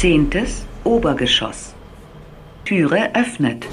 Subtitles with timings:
[0.00, 1.74] Zehntes Obergeschoss.
[2.64, 3.66] Türe öffnet.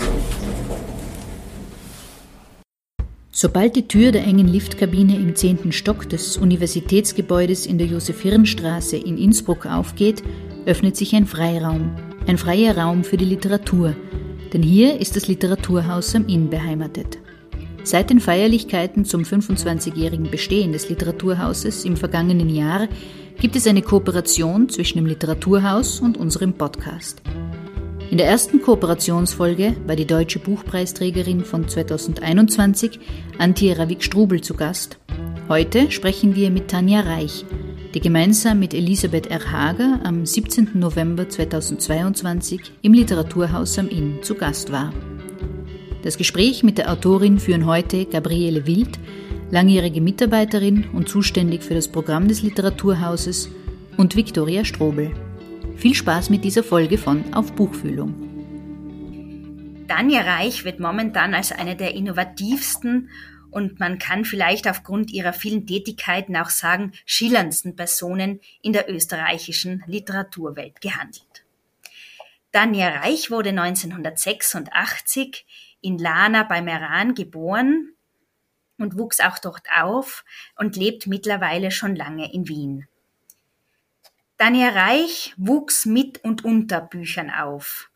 [3.31, 9.19] Sobald die Tür der engen Liftkabine im zehnten Stock des Universitätsgebäudes in der Josephirenstraße in
[9.19, 10.23] Innsbruck aufgeht,
[10.65, 11.95] öffnet sich ein Freiraum.
[12.25, 13.95] Ein freier Raum für die Literatur.
[14.51, 17.19] Denn hier ist das Literaturhaus am Inn beheimatet.
[17.85, 22.87] Seit den Feierlichkeiten zum 25-jährigen Bestehen des Literaturhauses im vergangenen Jahr
[23.39, 27.21] gibt es eine Kooperation zwischen dem Literaturhaus und unserem Podcast.
[28.09, 32.99] In der ersten Kooperationsfolge war die deutsche Buchpreisträgerin von 2021,
[33.37, 34.97] Antje Ravik-Strubel, zu Gast.
[35.47, 37.45] Heute sprechen wir mit Tanja Reich,
[37.93, 39.51] die gemeinsam mit Elisabeth R.
[39.51, 40.71] Hager am 17.
[40.73, 44.91] November 2022 im Literaturhaus am Inn zu Gast war.
[46.05, 48.99] Das Gespräch mit der Autorin führen heute Gabriele Wild,
[49.49, 53.49] langjährige Mitarbeiterin und zuständig für das Programm des Literaturhauses,
[53.97, 55.15] und Viktoria Strobel.
[55.77, 58.13] Viel Spaß mit dieser Folge von Auf Buchfühlung.
[59.87, 63.09] Danja Reich wird momentan als eine der innovativsten
[63.49, 69.83] und man kann vielleicht aufgrund ihrer vielen Tätigkeiten auch sagen, schillerndsten Personen in der österreichischen
[69.87, 71.45] Literaturwelt gehandelt.
[72.51, 75.45] Danja Reich wurde 1986
[75.85, 77.93] in Lana bei Meran geboren
[78.77, 80.25] und wuchs auch dort auf
[80.57, 82.87] und lebt mittlerweile schon lange in Wien.
[84.37, 87.89] Danja Reich wuchs mit und unter Büchern auf.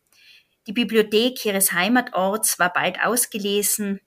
[0.66, 4.00] Die Bibliothek ihres Heimatorts war bald ausgelesen.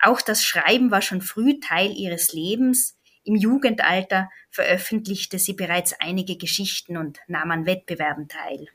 [0.00, 2.96] Auch das Schreiben war schon früh Teil ihres Lebens.
[3.22, 8.68] Im Jugendalter veröffentlichte sie bereits einige Geschichten und nahm an Wettbewerben teil.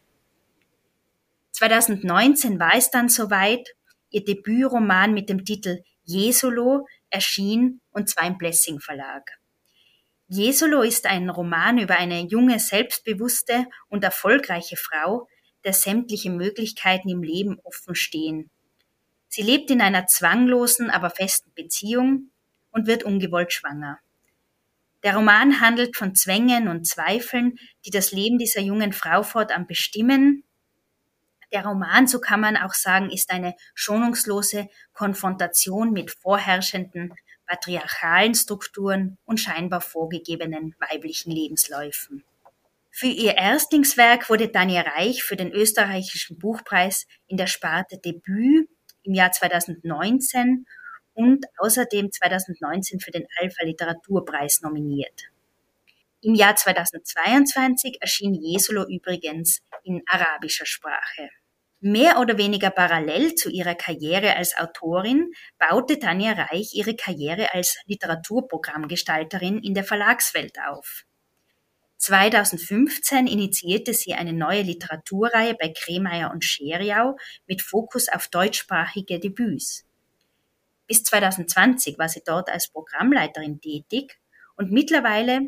[1.51, 3.75] 2019 war es dann soweit.
[4.11, 9.23] Ihr Debütroman mit dem Titel Jesolo erschien und zwar im Blessing Verlag.
[10.27, 15.27] Jesolo ist ein Roman über eine junge, selbstbewusste und erfolgreiche Frau,
[15.65, 18.49] der sämtliche Möglichkeiten im Leben offen stehen.
[19.27, 22.31] Sie lebt in einer zwanglosen, aber festen Beziehung
[22.71, 24.00] und wird ungewollt schwanger.
[25.03, 30.44] Der Roman handelt von Zwängen und Zweifeln, die das Leben dieser jungen Frau fortan bestimmen.
[31.51, 37.13] Der Roman, so kann man auch sagen, ist eine schonungslose Konfrontation mit vorherrschenden
[37.45, 42.23] patriarchalen Strukturen und scheinbar vorgegebenen weiblichen Lebensläufen.
[42.89, 48.69] Für ihr Erstlingswerk wurde Tanja Reich für den österreichischen Buchpreis in der Sparte Debüt
[49.03, 50.66] im Jahr 2019
[51.13, 55.29] und außerdem 2019 für den Alpha Literaturpreis nominiert.
[56.22, 61.29] Im Jahr 2022 erschien Jesolo übrigens in arabischer Sprache.
[61.84, 67.80] Mehr oder weniger parallel zu ihrer Karriere als Autorin baute Tanja Reich ihre Karriere als
[67.88, 71.06] Literaturprogrammgestalterin in der Verlagswelt auf.
[71.97, 79.84] 2015 initiierte sie eine neue Literaturreihe bei Kremeyer und Scheriau mit Fokus auf deutschsprachige Debüts.
[80.86, 84.19] Bis 2020 war sie dort als Programmleiterin tätig
[84.56, 85.48] und mittlerweile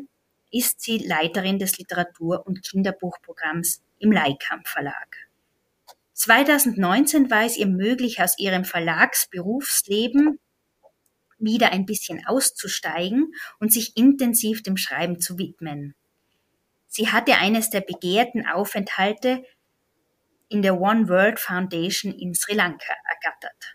[0.50, 5.28] ist sie Leiterin des Literatur- und Kinderbuchprogramms im Leikamp Verlag.
[6.14, 10.38] 2019 war es ihr möglich, aus ihrem Verlagsberufsleben
[11.38, 15.94] wieder ein bisschen auszusteigen und sich intensiv dem Schreiben zu widmen.
[16.86, 19.44] Sie hatte eines der begehrten Aufenthalte
[20.48, 23.74] in der One World Foundation in Sri Lanka ergattert.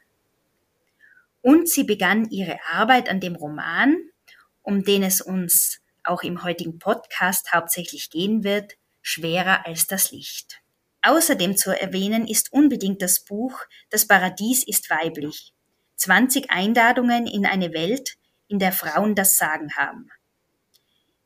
[1.42, 3.98] Und sie begann ihre Arbeit an dem Roman,
[4.62, 10.59] um den es uns auch im heutigen Podcast hauptsächlich gehen wird, schwerer als das Licht.
[11.02, 15.54] Außerdem zu erwähnen ist unbedingt das Buch Das Paradies ist weiblich.
[15.96, 18.16] 20 Einladungen in eine Welt,
[18.48, 20.10] in der Frauen das Sagen haben.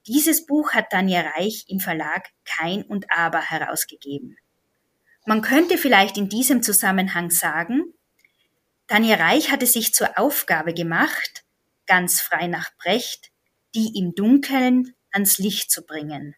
[0.07, 4.38] Dieses Buch hat Tanja Reich im Verlag Kein und Aber herausgegeben.
[5.25, 7.94] Man könnte vielleicht in diesem Zusammenhang sagen,
[8.88, 11.45] Tanja Reich hatte sich zur Aufgabe gemacht,
[11.88, 13.31] ganz frei nach Brecht,
[13.73, 16.35] die im Dunkeln ans Licht zu bringen.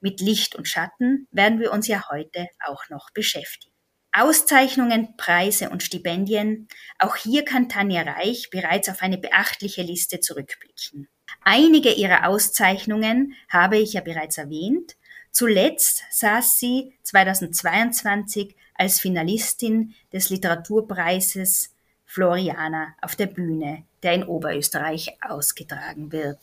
[0.00, 3.74] Mit Licht und Schatten werden wir uns ja heute auch noch beschäftigen.
[4.12, 6.68] Auszeichnungen, Preise und Stipendien.
[6.98, 11.08] Auch hier kann Tanja Reich bereits auf eine beachtliche Liste zurückblicken.
[11.42, 14.96] Einige ihrer Auszeichnungen habe ich ja bereits erwähnt.
[15.30, 21.74] Zuletzt saß sie 2022 als Finalistin des Literaturpreises
[22.06, 26.38] Floriana auf der Bühne, der in Oberösterreich ausgetragen wird.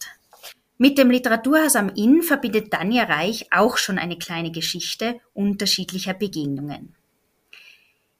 [0.77, 6.93] Mit dem Literaturhaus am Inn verbindet Tanja Reich auch schon eine kleine Geschichte unterschiedlicher Begegnungen.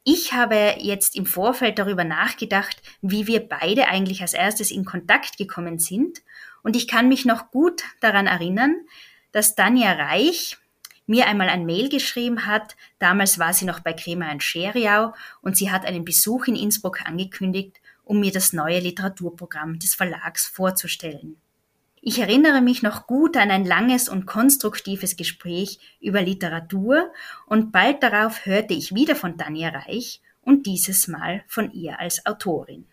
[0.05, 5.37] Ich habe jetzt im Vorfeld darüber nachgedacht, wie wir beide eigentlich als erstes in Kontakt
[5.37, 6.21] gekommen sind.
[6.63, 8.75] Und ich kann mich noch gut daran erinnern,
[9.33, 10.57] dass Tanja Reich
[11.07, 12.77] mir einmal ein Mail geschrieben hat.
[12.99, 17.01] Damals war sie noch bei Kremer und Scheriau und sie hat einen Besuch in Innsbruck
[17.05, 21.35] angekündigt, um mir das neue Literaturprogramm des Verlags vorzustellen.
[22.07, 27.11] Ich erinnere mich noch gut an ein langes und konstruktives Gespräch über Literatur
[27.47, 32.23] und bald darauf hörte ich wieder von Tanja Reich und dieses Mal von ihr als
[32.27, 32.85] Autorin.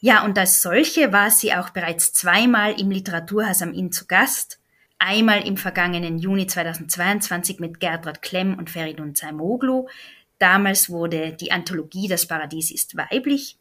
[0.00, 4.58] Ja, und als solche war sie auch bereits zweimal im Literaturhaus am Inn zu Gast,
[4.98, 9.86] einmal im vergangenen Juni 2022 mit Gertrud Klemm und Feridun Zaimoglu.
[10.40, 13.60] Damals wurde die Anthologie Das Paradies ist weiblich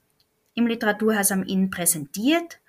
[0.56, 2.60] im Literaturhaus am Inn präsentiert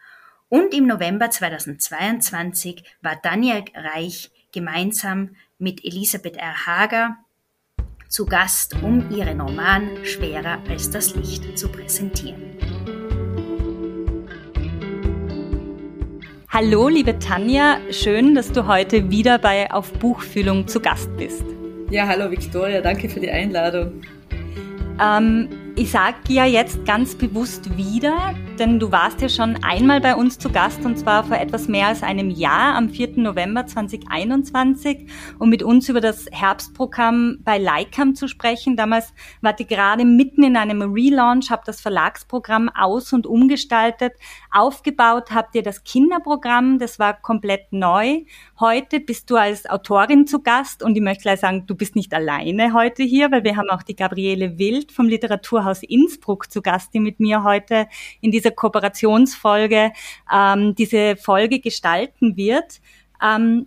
[0.49, 6.67] und im November 2022 war Daniel Reich gemeinsam mit Elisabeth R.
[6.67, 7.17] Hager
[8.09, 12.57] zu Gast, um ihren Roman Schwerer als das Licht zu präsentieren.
[16.49, 21.45] Hallo, liebe Tanja, schön, dass du heute wieder bei Auf Buchfühlung zu Gast bist.
[21.91, 24.01] Ja, hallo Victoria, danke für die Einladung.
[25.01, 30.15] Ähm, ich sage ja jetzt ganz bewusst wieder, denn du warst ja schon einmal bei
[30.15, 33.19] uns zu Gast und zwar vor etwas mehr als einem Jahr am 4.
[33.19, 35.11] November 2021,
[35.41, 38.77] um mit uns über das Herbstprogramm bei Leikam zu sprechen.
[38.77, 44.13] Damals wart ihr gerade mitten in einem Relaunch, habt das Verlagsprogramm aus- und umgestaltet.
[44.53, 48.21] Aufgebaut habt ihr das Kinderprogramm, das war komplett neu.
[48.61, 52.15] Heute bist du als Autorin zu Gast und ich möchte gleich sagen, du bist nicht
[52.15, 56.61] alleine heute hier, weil wir haben auch die Gabriele Wild vom Literatur Kulturhaus Innsbruck zu
[56.61, 57.89] Gast, die mit mir heute
[58.21, 59.93] in dieser Kooperationsfolge
[60.33, 62.81] ähm, diese Folge gestalten wird.
[63.23, 63.67] Ähm,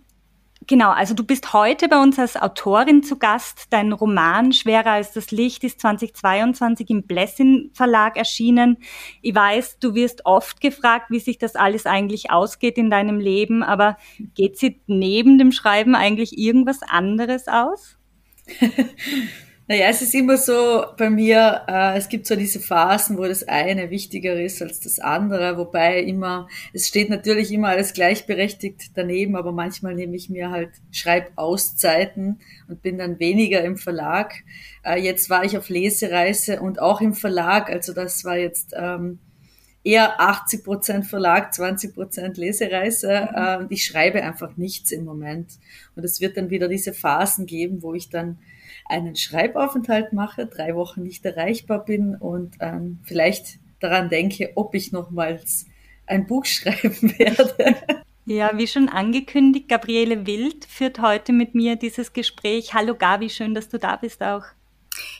[0.70, 3.66] Genau, also du bist heute bei uns als Autorin zu Gast.
[3.70, 8.76] Dein Roman Schwerer als das Licht ist 2022 im Blessin Verlag erschienen.
[9.20, 13.64] Ich weiß, du wirst oft gefragt, wie sich das alles eigentlich ausgeht in deinem Leben,
[13.64, 13.96] aber
[14.34, 17.96] geht sich neben dem Schreiben eigentlich irgendwas anderes aus?
[19.70, 23.46] Naja, es ist immer so bei mir, äh, es gibt so diese Phasen, wo das
[23.46, 29.36] eine wichtiger ist als das andere, wobei immer, es steht natürlich immer alles gleichberechtigt daneben,
[29.36, 34.34] aber manchmal nehme ich mir halt Schreibauszeiten und bin dann weniger im Verlag.
[34.84, 39.20] Äh, jetzt war ich auf Lesereise und auch im Verlag, also das war jetzt ähm,
[39.84, 43.36] eher 80 Prozent Verlag, 20 Prozent Lesereise mhm.
[43.36, 45.60] äh, und ich schreibe einfach nichts im Moment.
[45.94, 48.38] Und es wird dann wieder diese Phasen geben, wo ich dann
[48.90, 54.92] einen Schreibaufenthalt mache, drei Wochen nicht erreichbar bin und ähm, vielleicht daran denke, ob ich
[54.92, 55.66] nochmals
[56.06, 57.76] ein Buch schreiben werde.
[58.26, 62.74] Ja, wie schon angekündigt, Gabriele Wild führt heute mit mir dieses Gespräch.
[62.74, 64.44] Hallo Gabi, schön, dass du da bist auch.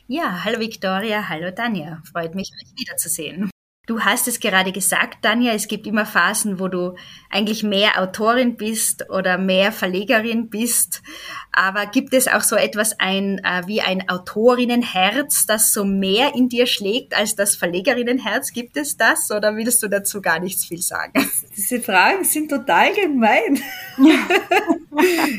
[0.06, 2.02] Ja, hallo Victoria, hallo Tanja.
[2.12, 3.50] Freut mich, euch wiederzusehen.
[3.86, 6.94] Du hast es gerade gesagt, Tanja, es gibt immer Phasen, wo du
[7.30, 11.02] eigentlich mehr Autorin bist oder mehr Verlegerin bist.
[11.50, 16.48] Aber gibt es auch so etwas ein, äh, wie ein Autorinnenherz, das so mehr in
[16.48, 18.52] dir schlägt als das Verlegerinnenherz?
[18.52, 21.28] Gibt es das oder willst du dazu gar nichts viel sagen?
[21.56, 23.60] Diese Fragen sind total gemein.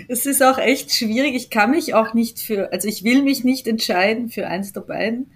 [0.07, 1.35] Es ist auch echt schwierig.
[1.35, 4.81] Ich kann mich auch nicht für, also ich will mich nicht entscheiden für eins der
[4.81, 5.29] beiden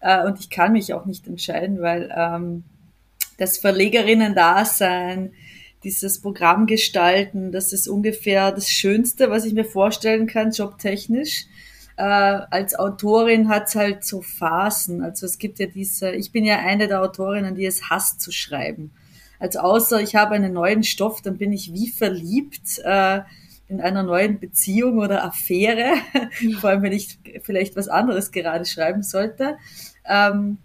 [0.00, 2.64] äh, und ich kann mich auch nicht entscheiden, weil ähm,
[3.38, 5.32] das Verlegerinnen-Dasein,
[5.84, 11.46] dieses Programm gestalten, das ist ungefähr das Schönste, was ich mir vorstellen kann, jobtechnisch.
[11.96, 15.02] Äh, als Autorin hat's halt so Phasen.
[15.02, 18.32] Also es gibt ja diese, ich bin ja eine der Autorinnen, die es hasst zu
[18.32, 18.92] schreiben.
[19.38, 23.20] Also außer ich habe einen neuen Stoff, dann bin ich wie verliebt äh,
[23.68, 25.94] in einer neuen Beziehung oder Affäre,
[26.60, 29.58] vor allem wenn ich vielleicht was anderes gerade schreiben sollte.
[30.08, 30.58] Ähm,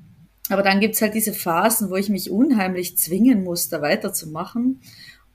[0.50, 4.81] aber dann gibt's halt diese Phasen, wo ich mich unheimlich zwingen muss, da weiterzumachen.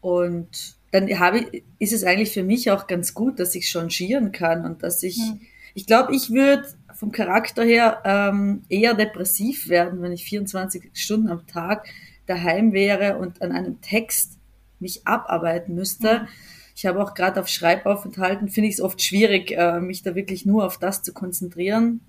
[0.01, 4.33] Und dann habe ich, ist es eigentlich für mich auch ganz gut, dass ich changieren
[4.33, 5.41] kann und dass ich, mhm.
[5.75, 11.29] ich glaube, ich würde vom Charakter her ähm, eher depressiv werden, wenn ich 24 Stunden
[11.29, 11.87] am Tag
[12.27, 14.39] daheim wäre und an einem Text
[14.79, 16.21] mich abarbeiten müsste.
[16.21, 16.29] Mhm.
[16.77, 20.47] Ich habe auch gerade auf Schreibaufenthalten, finde ich es oft schwierig, äh, mich da wirklich
[20.47, 22.01] nur auf das zu konzentrieren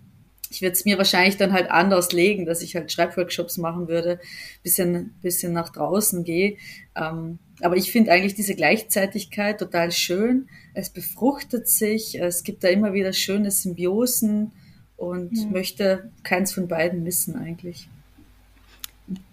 [0.49, 4.19] ich würde es mir wahrscheinlich dann halt anders legen, dass ich halt Schreibworkshops machen würde,
[4.63, 6.57] bisschen, bisschen nach draußen gehe.
[6.95, 10.47] Ähm, aber ich finde eigentlich diese Gleichzeitigkeit total schön.
[10.73, 14.51] Es befruchtet sich, es gibt da immer wieder schöne Symbiosen
[14.97, 15.45] und ja.
[15.47, 17.87] möchte keins von beiden missen eigentlich.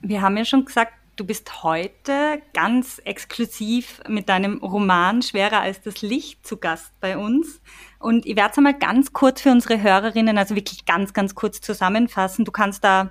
[0.03, 5.81] Wir haben ja schon gesagt, du bist heute ganz exklusiv mit deinem Roman Schwerer als
[5.83, 7.61] das Licht zu Gast bei uns.
[7.99, 11.61] Und ich werde es einmal ganz kurz für unsere Hörerinnen, also wirklich ganz, ganz kurz
[11.61, 12.45] zusammenfassen.
[12.45, 13.11] Du kannst da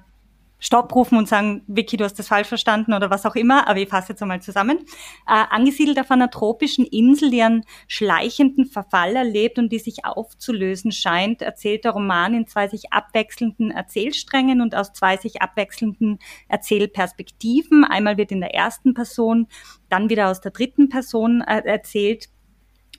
[0.60, 3.80] Stopp rufen und sagen, Vicky, du hast das falsch verstanden oder was auch immer, aber
[3.80, 4.80] ich fasse jetzt einmal zusammen.
[5.27, 10.92] Äh, angesiedelt auf einer tropischen Insel, die einen schleichenden Verfall erlebt und die sich aufzulösen
[10.92, 17.84] scheint, erzählt der Roman in zwei sich abwechselnden Erzählsträngen und aus zwei sich abwechselnden Erzählperspektiven.
[17.84, 19.48] Einmal wird in der ersten Person,
[19.89, 22.30] dann wieder aus der dritten Person äh, erzählt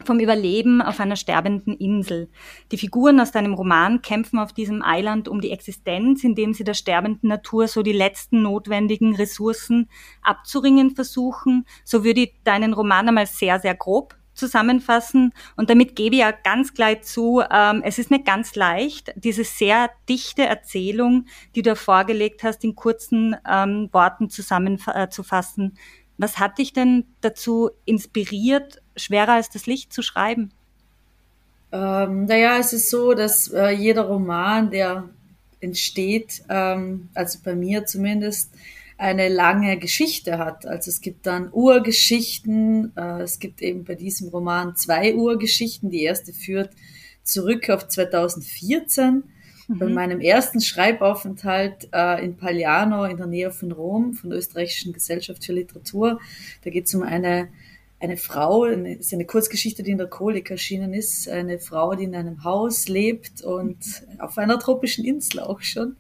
[0.05, 2.29] vom Überleben auf einer sterbenden Insel.
[2.71, 6.75] Die Figuren aus deinem Roman kämpfen auf diesem Eiland um die Existenz, indem sie der
[6.75, 9.89] sterbenden Natur so die letzten notwendigen Ressourcen
[10.23, 11.67] abzuringen versuchen.
[11.85, 15.33] So würde ich deinen Roman einmal sehr, sehr grob zusammenfassen.
[15.57, 19.45] Und damit gebe ich ja ganz gleich zu, ähm, es ist nicht ganz leicht, diese
[19.45, 21.25] sehr dichte Erzählung,
[21.55, 25.79] die du vorgelegt hast, in kurzen ähm, Worten zusammenzufassen.
[26.19, 30.51] Was hat dich denn dazu inspiriert, schwerer als das Licht zu schreiben?
[31.73, 35.09] Ähm, naja, es ist so, dass äh, jeder Roman, der
[35.61, 38.53] entsteht, ähm, also bei mir zumindest,
[38.99, 40.65] eine lange Geschichte hat.
[40.67, 45.91] Also es gibt dann Urgeschichten, äh, es gibt eben bei diesem Roman zwei Urgeschichten.
[45.91, 46.71] Die erste führt
[47.23, 49.25] zurück auf 2014
[49.69, 49.79] mhm.
[49.79, 54.93] bei meinem ersten Schreibaufenthalt äh, in Pagliano in der Nähe von Rom, von der Österreichischen
[54.93, 56.21] Gesellschaft für Literatur.
[56.65, 57.49] Da geht es um eine
[57.99, 62.05] eine Frau, eine, ist eine Kurzgeschichte, die in der Chronik erschienen ist, eine Frau, die
[62.05, 65.97] in einem Haus lebt und auf einer tropischen Insel auch schon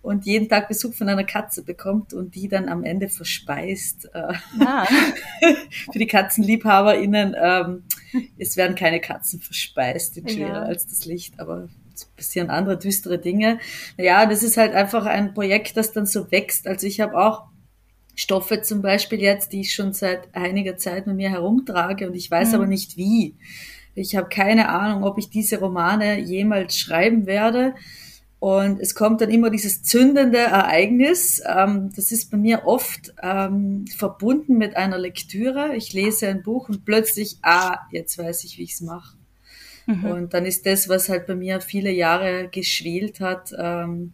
[0.00, 4.08] und jeden Tag Besuch von einer Katze bekommt und die dann am Ende verspeist.
[4.14, 4.86] Äh, ah.
[5.92, 7.82] Für die KatzenliebhaberInnen, ähm,
[8.38, 10.62] es werden keine Katzen verspeist in schwerer ja.
[10.62, 11.68] als das Licht, aber
[12.16, 13.58] passieren andere düstere Dinge.
[13.96, 16.66] Ja, das ist halt einfach ein Projekt, das dann so wächst.
[16.66, 17.44] Also ich habe auch
[18.14, 22.30] Stoffe zum Beispiel jetzt, die ich schon seit einiger Zeit mit mir herumtrage und ich
[22.30, 22.54] weiß mhm.
[22.54, 23.36] aber nicht wie.
[23.94, 27.74] Ich habe keine Ahnung, ob ich diese Romane jemals schreiben werde.
[28.40, 31.40] Und es kommt dann immer dieses zündende Ereignis.
[31.46, 35.74] Ähm, das ist bei mir oft ähm, verbunden mit einer Lektüre.
[35.76, 39.16] Ich lese ein Buch und plötzlich, ah, jetzt weiß ich, wie ich es mache.
[39.86, 40.04] Mhm.
[40.04, 44.12] Und dann ist das, was halt bei mir viele Jahre geschwelt hat, ähm,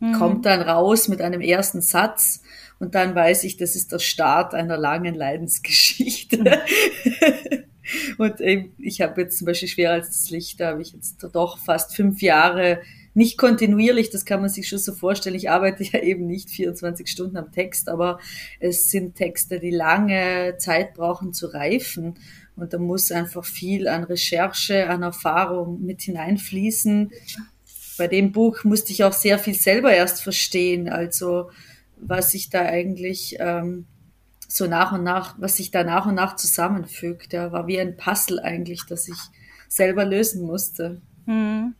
[0.00, 0.12] mhm.
[0.12, 2.42] kommt dann raus mit einem ersten Satz
[2.78, 6.38] und dann weiß ich, das ist der Start einer langen Leidensgeschichte.
[6.38, 7.64] Mhm.
[8.18, 11.24] und eben, ich habe jetzt zum Beispiel schwerer als das Licht, da habe ich jetzt
[11.32, 12.80] doch fast fünf Jahre
[13.14, 15.36] nicht kontinuierlich, das kann man sich schon so vorstellen.
[15.36, 18.20] Ich arbeite ja eben nicht 24 Stunden am Text, aber
[18.60, 22.18] es sind Texte, die lange Zeit brauchen zu reifen.
[22.56, 27.12] Und da muss einfach viel an Recherche, an Erfahrung mit hineinfließen.
[27.98, 30.88] Bei dem Buch musste ich auch sehr viel selber erst verstehen.
[30.88, 31.50] Also
[31.98, 33.86] was sich da eigentlich ähm,
[34.48, 37.32] so nach und nach, was sich da nach und nach zusammenfügt.
[37.32, 39.18] Ja, war wie ein Puzzle eigentlich, das ich
[39.68, 41.00] selber lösen musste.
[41.26, 41.74] Mhm.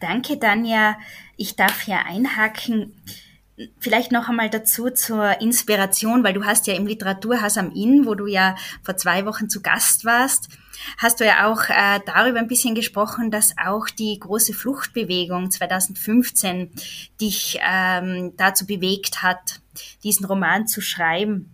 [0.00, 0.98] Danke, Danja.
[1.36, 2.94] Ich darf hier einhaken.
[3.78, 8.14] Vielleicht noch einmal dazu zur Inspiration, weil du hast ja im Literaturhaus am Inn, wo
[8.14, 10.48] du ja vor zwei Wochen zu Gast warst,
[10.96, 16.70] hast du ja auch äh, darüber ein bisschen gesprochen, dass auch die große Fluchtbewegung 2015
[17.20, 19.60] dich ähm, dazu bewegt hat,
[20.02, 21.50] diesen Roman zu schreiben.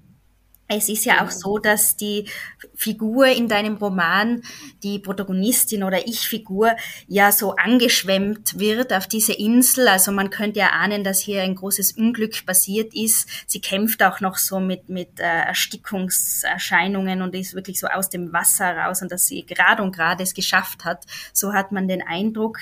[0.68, 2.28] Es ist ja auch so, dass die
[2.74, 4.42] Figur in deinem Roman,
[4.82, 6.74] die Protagonistin oder Ich-Figur,
[7.06, 9.86] ja so angeschwemmt wird auf diese Insel.
[9.86, 13.28] Also man könnte ja ahnen, dass hier ein großes Unglück passiert ist.
[13.46, 18.32] Sie kämpft auch noch so mit, mit äh, Erstickungserscheinungen und ist wirklich so aus dem
[18.32, 21.04] Wasser raus und dass sie gerade und gerade es geschafft hat.
[21.32, 22.58] So hat man den Eindruck.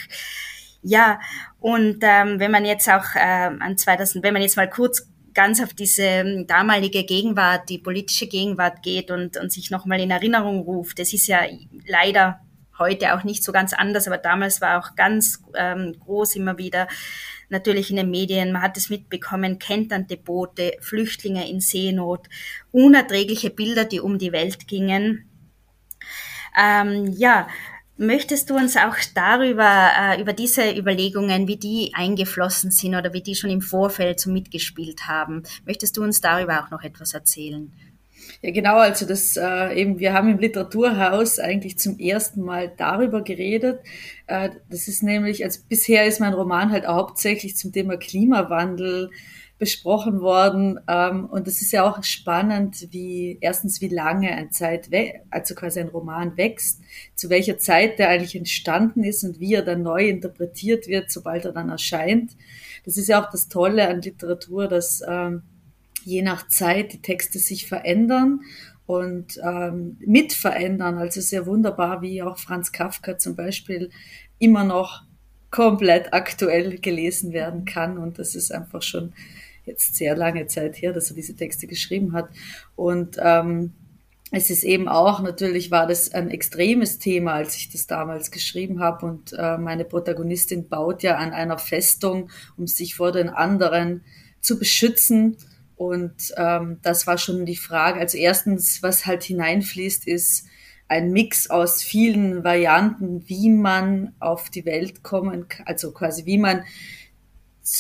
[0.83, 1.21] Ja,
[1.61, 5.63] und ähm, wenn man jetzt auch äh, an 2000, wenn man jetzt mal kurz ganz
[5.63, 10.61] auf diese ähm, damalige Gegenwart, die politische Gegenwart geht und, und sich nochmal in Erinnerung
[10.61, 10.99] ruft.
[10.99, 11.41] Das ist ja
[11.87, 12.41] leider
[12.79, 16.89] heute auch nicht so ganz anders, aber damals war auch ganz ähm, groß immer wieder
[17.49, 22.29] natürlich in den Medien, man hat es mitbekommen, Kenternde-Boote, Flüchtlinge in Seenot,
[22.73, 25.29] unerträgliche Bilder, die um die Welt gingen.
[26.59, 27.49] Ähm, ja,
[27.97, 33.23] Möchtest du uns auch darüber, äh, über diese Überlegungen, wie die eingeflossen sind oder wie
[33.23, 37.71] die schon im Vorfeld so mitgespielt haben, möchtest du uns darüber auch noch etwas erzählen?
[38.43, 43.23] Ja, genau, also das äh, eben, wir haben im Literaturhaus eigentlich zum ersten Mal darüber
[43.23, 43.81] geredet.
[44.27, 49.11] Äh, das ist nämlich, also bisher ist mein Roman halt hauptsächlich zum Thema Klimawandel
[49.65, 50.79] besprochen worden.
[50.89, 54.91] Ähm, und es ist ja auch spannend, wie erstens, wie lange ein Zeit,
[55.31, 56.83] also quasi ein Roman wächst,
[57.15, 61.47] zu welcher Zeit der eigentlich entstanden ist und wie er dann neu interpretiert wird, sobald
[61.47, 62.37] er dann erscheint.
[62.85, 65.41] Das ist ja auch das Tolle an Literatur, dass ähm,
[66.05, 68.41] je nach Zeit die Texte sich verändern
[68.85, 70.99] und ähm, mit verändern.
[70.99, 73.89] Also sehr wunderbar, wie auch Franz Kafka zum Beispiel
[74.39, 75.05] immer noch
[75.51, 77.97] komplett aktuell gelesen werden kann.
[77.97, 79.15] Und das ist einfach schon
[79.65, 82.29] jetzt sehr lange Zeit her, dass er diese Texte geschrieben hat.
[82.77, 83.73] Und ähm,
[84.31, 88.81] es ist eben auch, natürlich war das ein extremes Thema, als ich das damals geschrieben
[88.81, 89.07] habe.
[89.07, 94.03] Und äh, meine Protagonistin baut ja an einer Festung, um sich vor den anderen
[94.41, 95.37] zu beschützen.
[95.77, 98.01] Und ähm, das war schon die Frage.
[98.01, 100.47] Also erstens, was halt hineinfließt, ist
[100.89, 106.65] ein Mix aus vielen Varianten, wie man auf die Welt kommen also quasi wie man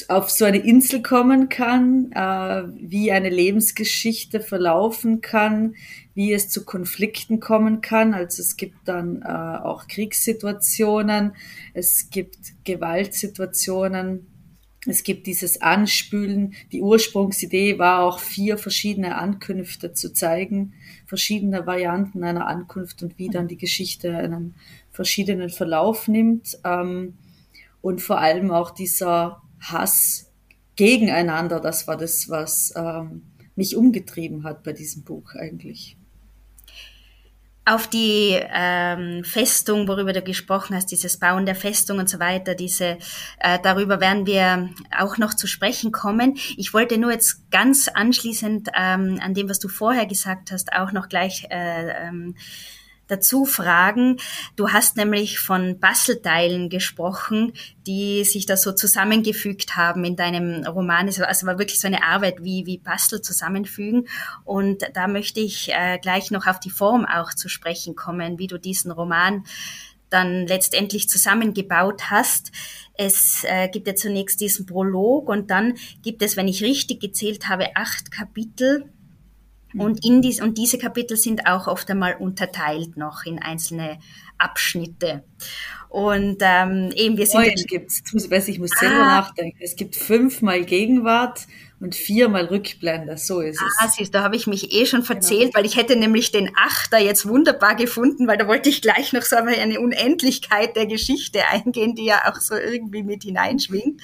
[0.08, 5.74] auf so eine Insel kommen kann, äh, wie eine Lebensgeschichte verlaufen kann,
[6.14, 8.14] wie es zu Konflikten kommen kann.
[8.14, 11.32] Also es gibt dann äh, auch Kriegssituationen,
[11.74, 14.26] es gibt Gewaltsituationen,
[14.86, 16.54] es gibt dieses Anspülen.
[16.72, 20.72] Die Ursprungsidee war auch vier verschiedene Ankünfte zu zeigen,
[21.06, 24.54] verschiedene Varianten einer Ankunft und wie dann die Geschichte einen
[24.92, 26.58] verschiedenen Verlauf nimmt.
[26.64, 27.18] Ähm,
[27.82, 30.30] und vor allem auch dieser Hass
[30.76, 33.22] gegeneinander, das war das, was ähm,
[33.56, 35.96] mich umgetrieben hat bei diesem Buch eigentlich
[37.66, 42.54] auf die ähm, Festung, worüber du gesprochen hast, dieses Bauen der Festung und so weiter,
[42.54, 42.98] diese,
[43.38, 44.68] äh, darüber werden wir
[44.98, 46.36] auch noch zu sprechen kommen.
[46.58, 50.92] Ich wollte nur jetzt ganz anschließend ähm, an dem, was du vorher gesagt hast, auch
[50.92, 52.36] noch gleich äh, ähm,
[53.06, 54.18] dazu fragen.
[54.56, 57.52] Du hast nämlich von Bastelteilen gesprochen,
[57.86, 61.08] die sich da so zusammengefügt haben in deinem Roman.
[61.08, 64.08] Es war, also war wirklich so eine Arbeit wie, wie Bastel zusammenfügen.
[64.44, 68.46] Und da möchte ich äh, gleich noch auf die Form auch zu sprechen kommen, wie
[68.46, 69.44] du diesen Roman
[70.10, 72.52] dann letztendlich zusammengebaut hast.
[72.96, 77.48] Es äh, gibt ja zunächst diesen Prolog und dann gibt es, wenn ich richtig gezählt
[77.48, 78.92] habe, acht Kapitel
[79.76, 83.98] und, in dies, und diese Kapitel sind auch oft einmal unterteilt noch in einzelne
[84.38, 85.24] Abschnitte.
[85.88, 87.40] Und ähm, eben wir sind.
[87.40, 89.58] Heute gibt's, ich muss selber ah, nachdenken.
[89.60, 91.46] Es gibt fünfmal Gegenwart,
[91.80, 93.76] und viermal Rückblende, so ist es.
[93.80, 95.54] Ah, siehst, da habe ich mich eh schon verzählt, genau.
[95.56, 99.22] weil ich hätte nämlich den Achter jetzt wunderbar gefunden, weil da wollte ich gleich noch
[99.22, 104.00] so eine Unendlichkeit der Geschichte eingehen, die ja auch so irgendwie mit hineinschwingt.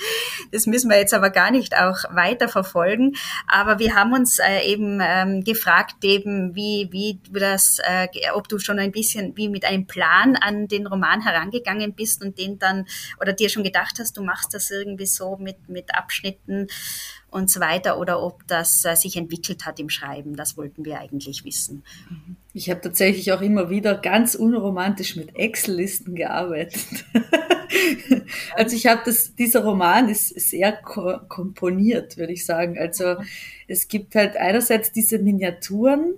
[0.53, 3.17] Das müssen wir jetzt aber gar nicht auch weiter verfolgen.
[3.47, 8.49] Aber wir haben uns äh, eben ähm, gefragt, eben wie, wie du das, äh, ob
[8.49, 12.59] du schon ein bisschen wie mit einem Plan an den Roman herangegangen bist und den
[12.59, 12.87] dann,
[13.21, 16.67] oder dir schon gedacht hast, du machst das irgendwie so mit, mit Abschnitten
[17.30, 20.36] und so weiter oder ob das äh, sich entwickelt hat im Schreiben.
[20.36, 21.84] Das wollten wir eigentlich wissen.
[22.52, 27.04] Ich habe tatsächlich auch immer wieder ganz unromantisch mit Excel-Listen gearbeitet.
[28.56, 32.78] also ich habe das, dieser Roman ist sehr ko komponiert, würde ich sagen.
[32.78, 33.16] Also
[33.69, 36.14] es gibt halt einerseits diese Miniaturen,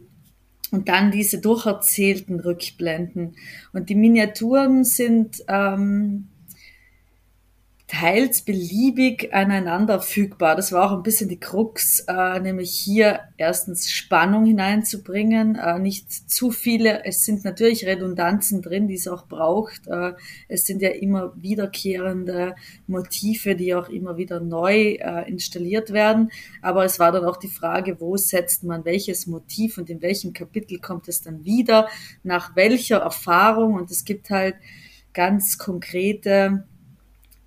[0.73, 3.37] und dann diese durcherzählten Rückblenden.
[3.75, 6.29] Und die Miniaturen sind ähm,
[8.03, 10.57] teils beliebig aneinander fügbar.
[10.57, 16.11] Das war auch ein bisschen die Krux, äh, nämlich hier erstens Spannung hineinzubringen, äh, nicht
[16.11, 19.87] zu viele, es sind natürlich Redundanzen drin, die es auch braucht.
[19.87, 20.15] Äh,
[20.49, 22.57] es sind ja immer wiederkehrende
[22.89, 26.33] Motive, die auch immer wieder neu äh, installiert werden.
[26.61, 30.33] Aber es war dann auch die Frage, wo setzt man welches Motiv und in welchem
[30.33, 31.87] Kapitel kommt es dann wieder,
[32.25, 33.75] nach welcher Erfahrung.
[33.75, 34.57] Und es gibt halt
[35.13, 36.65] ganz konkrete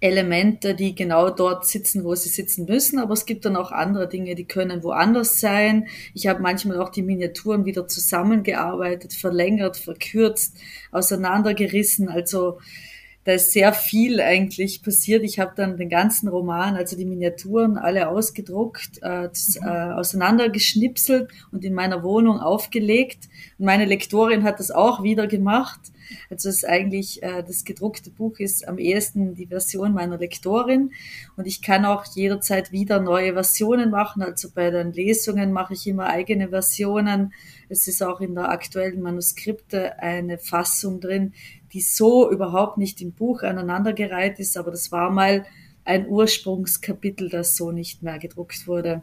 [0.05, 4.07] Elemente, die genau dort sitzen, wo sie sitzen müssen, aber es gibt dann auch andere
[4.07, 5.87] Dinge, die können woanders sein.
[6.13, 10.55] Ich habe manchmal auch die Miniaturen wieder zusammengearbeitet, verlängert, verkürzt,
[10.91, 12.07] auseinandergerissen.
[12.09, 12.59] Also
[13.25, 15.23] da ist sehr viel eigentlich passiert.
[15.23, 19.67] Ich habe dann den ganzen Roman, also die Miniaturen, alle ausgedruckt, äh, mhm.
[19.67, 23.27] äh, auseinandergeschnipselt und in meiner Wohnung aufgelegt.
[23.57, 25.79] Und meine Lektorin hat das auch wieder gemacht.
[26.29, 30.91] Also es ist eigentlich, äh, das gedruckte Buch ist am ehesten die Version meiner Lektorin
[31.35, 34.21] und ich kann auch jederzeit wieder neue Versionen machen.
[34.21, 37.33] Also bei den Lesungen mache ich immer eigene Versionen.
[37.69, 41.33] Es ist auch in der aktuellen Manuskripte eine Fassung drin,
[41.75, 45.45] die so überhaupt nicht im Buch aneinandergereiht ist, aber das war mal
[45.83, 49.01] ein Ursprungskapitel, das so nicht mehr gedruckt wurde.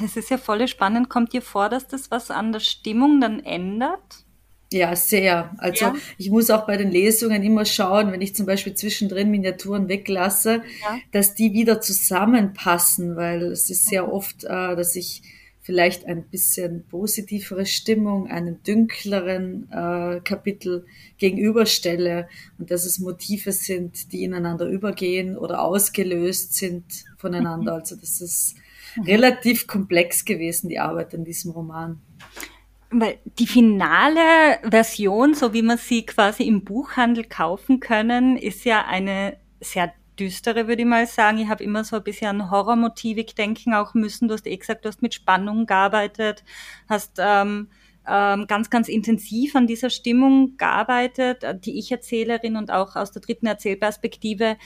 [0.00, 1.08] Das ist ja voll spannend.
[1.08, 4.24] Kommt dir vor, dass das was an der Stimmung dann ändert?
[4.72, 5.52] Ja, sehr.
[5.58, 5.94] Also ja.
[6.18, 10.62] ich muss auch bei den Lesungen immer schauen, wenn ich zum Beispiel zwischendrin Miniaturen weglasse,
[10.82, 10.98] ja.
[11.12, 15.22] dass die wieder zusammenpassen, weil es ist sehr oft, äh, dass ich
[15.66, 20.86] vielleicht ein bisschen positivere Stimmung einem dünkleren äh, Kapitel
[21.18, 26.84] gegenüberstelle und dass es Motive sind, die ineinander übergehen oder ausgelöst sind
[27.18, 27.72] voneinander.
[27.72, 27.80] Mhm.
[27.80, 28.54] Also das ist
[29.04, 32.00] relativ komplex gewesen, die Arbeit an diesem Roman.
[32.90, 38.84] Weil die finale Version, so wie man sie quasi im Buchhandel kaufen können, ist ja
[38.86, 41.38] eine sehr düstere, würde ich mal sagen.
[41.38, 44.28] Ich habe immer so ein bisschen an Horrormotivik denken auch müssen.
[44.28, 46.44] Du hast eh gesagt, du hast mit Spannung gearbeitet,
[46.88, 47.68] hast ähm,
[48.08, 51.44] ähm, ganz, ganz intensiv an dieser Stimmung gearbeitet.
[51.64, 54.56] Die Ich-Erzählerin und auch aus der dritten Erzählperspektive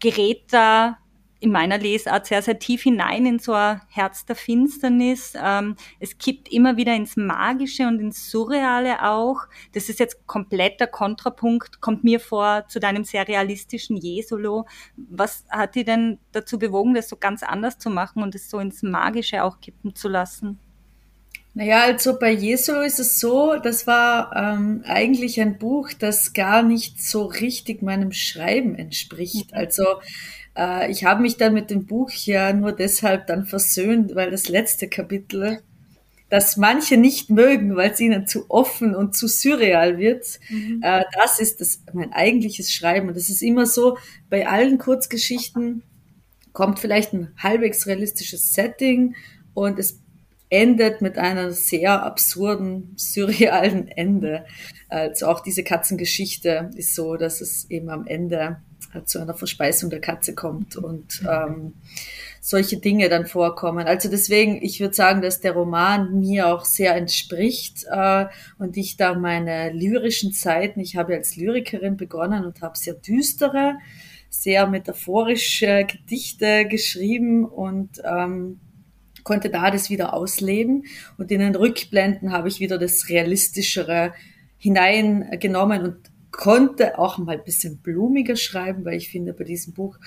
[0.00, 0.98] gerät da
[1.42, 5.34] in meiner Lesart sehr, sehr tief hinein in so ein Herz der Finsternis.
[5.36, 9.38] Ähm, es kippt immer wieder ins Magische und ins Surreale auch.
[9.72, 14.66] Das ist jetzt kompletter Kontrapunkt, kommt mir vor zu deinem sehr realistischen Jesolo.
[14.96, 18.60] Was hat dich denn dazu bewogen, das so ganz anders zu machen und es so
[18.60, 20.60] ins Magische auch kippen zu lassen?
[21.54, 26.62] Naja, also bei Jesu ist es so, das war ähm, eigentlich ein Buch, das gar
[26.62, 29.50] nicht so richtig meinem Schreiben entspricht.
[29.50, 29.58] Mhm.
[29.58, 29.84] Also
[30.56, 34.48] äh, ich habe mich dann mit dem Buch ja nur deshalb dann versöhnt, weil das
[34.48, 35.60] letzte Kapitel,
[36.28, 40.80] das manche nicht mögen, weil es ihnen zu offen und zu surreal wird, mhm.
[40.82, 43.08] äh, das ist das, mein eigentliches Schreiben.
[43.08, 43.98] Und das ist immer so,
[44.30, 45.82] bei allen Kurzgeschichten
[46.52, 49.14] kommt vielleicht ein halbwegs realistisches Setting
[49.54, 50.00] und es
[50.48, 54.44] endet mit einer sehr absurden, surrealen Ende.
[54.88, 58.58] Also auch diese Katzengeschichte ist so, dass es eben am Ende
[59.04, 61.74] zu einer Verspeisung der Katze kommt und ähm,
[62.40, 63.86] solche Dinge dann vorkommen.
[63.86, 68.26] Also deswegen, ich würde sagen, dass der Roman mir auch sehr entspricht äh,
[68.58, 73.78] und ich da meine lyrischen Zeiten, ich habe als Lyrikerin begonnen und habe sehr düstere,
[74.28, 78.58] sehr metaphorische Gedichte geschrieben und ähm,
[79.24, 80.84] konnte da das wieder ausleben.
[81.18, 84.14] Und in den Rückblenden habe ich wieder das Realistischere
[84.58, 89.98] hineingenommen und konnte auch mal ein bisschen blumiger schreiben, weil ich finde, bei diesem Buch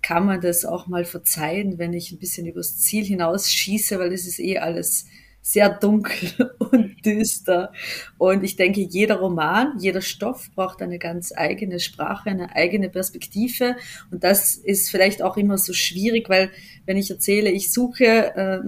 [0.00, 4.12] kann man das auch mal verzeihen, wenn ich ein bisschen übers Ziel hinaus schieße, weil
[4.12, 5.06] es ist eh alles
[5.42, 7.72] sehr dunkel und düster.
[8.16, 13.76] Und ich denke, jeder Roman, jeder Stoff braucht eine ganz eigene Sprache, eine eigene Perspektive.
[14.10, 16.50] Und das ist vielleicht auch immer so schwierig, weil
[16.86, 18.60] wenn ich erzähle, ich suche äh,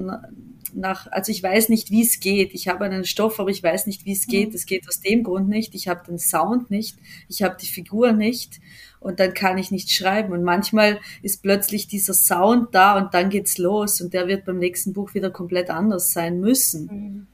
[0.75, 2.55] nach, also ich weiß nicht, wie es geht.
[2.55, 4.51] Ich habe einen Stoff, aber ich weiß nicht, wie es geht.
[4.51, 4.55] Mhm.
[4.55, 5.75] Es geht aus dem Grund nicht.
[5.75, 6.99] Ich habe den Sound nicht.
[7.29, 8.61] Ich habe die Figur nicht.
[9.01, 10.33] Und dann kann ich nicht schreiben.
[10.33, 14.01] Und manchmal ist plötzlich dieser Sound da und dann geht's los.
[14.01, 16.87] Und der wird beim nächsten Buch wieder komplett anders sein müssen.
[16.87, 17.27] Mhm.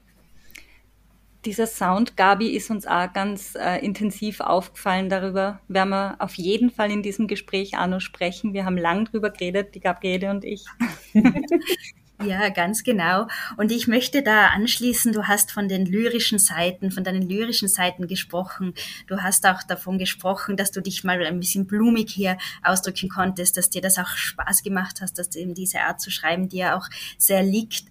[1.45, 5.09] Dieser Sound, Gabi, ist uns auch ganz äh, intensiv aufgefallen.
[5.09, 8.53] Darüber werden wir auf jeden Fall in diesem Gespräch auch noch sprechen.
[8.53, 10.65] Wir haben lang drüber geredet, die Gabriele und ich.
[12.25, 13.27] Ja, ganz genau.
[13.57, 18.07] Und ich möchte da anschließen, du hast von den lyrischen Seiten, von deinen lyrischen Seiten
[18.07, 18.73] gesprochen.
[19.07, 23.57] Du hast auch davon gesprochen, dass du dich mal ein bisschen blumig hier ausdrücken konntest,
[23.57, 26.87] dass dir das auch Spaß gemacht hast, dass eben diese Art zu schreiben dir auch
[27.17, 27.85] sehr liegt.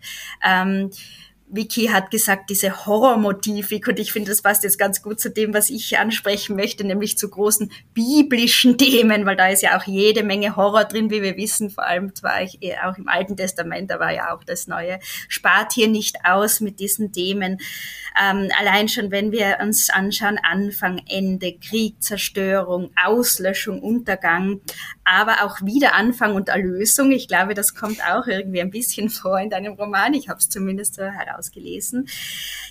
[0.44, 0.90] Ähm,
[1.52, 5.52] Vicky hat gesagt, diese Horrormotivik und ich finde, das passt jetzt ganz gut zu dem,
[5.52, 10.22] was ich ansprechen möchte, nämlich zu großen biblischen Themen, weil da ist ja auch jede
[10.22, 12.40] Menge Horror drin, wie wir wissen, vor allem zwar
[12.84, 16.78] auch im Alten Testament, da war ja auch das Neue, spart hier nicht aus mit
[16.80, 17.58] diesen Themen.
[18.20, 24.60] Ähm, allein schon, wenn wir uns anschauen, Anfang, Ende, Krieg, Zerstörung, Auslöschung, Untergang,
[25.10, 27.10] aber auch Wiederanfang und Erlösung.
[27.10, 30.14] Ich glaube, das kommt auch irgendwie ein bisschen vor in deinem Roman.
[30.14, 32.08] Ich habe es zumindest so herausgelesen.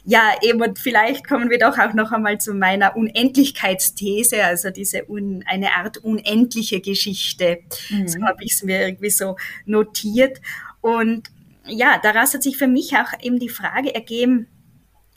[0.05, 5.09] Ja, eben, und vielleicht kommen wir doch auch noch einmal zu meiner Unendlichkeitsthese, also diese
[5.09, 7.59] un, eine Art unendliche Geschichte.
[7.89, 8.07] Mhm.
[8.07, 10.39] So habe ich es mir irgendwie so notiert.
[10.79, 11.29] Und
[11.65, 14.47] ja, daraus hat sich für mich auch eben die Frage ergeben,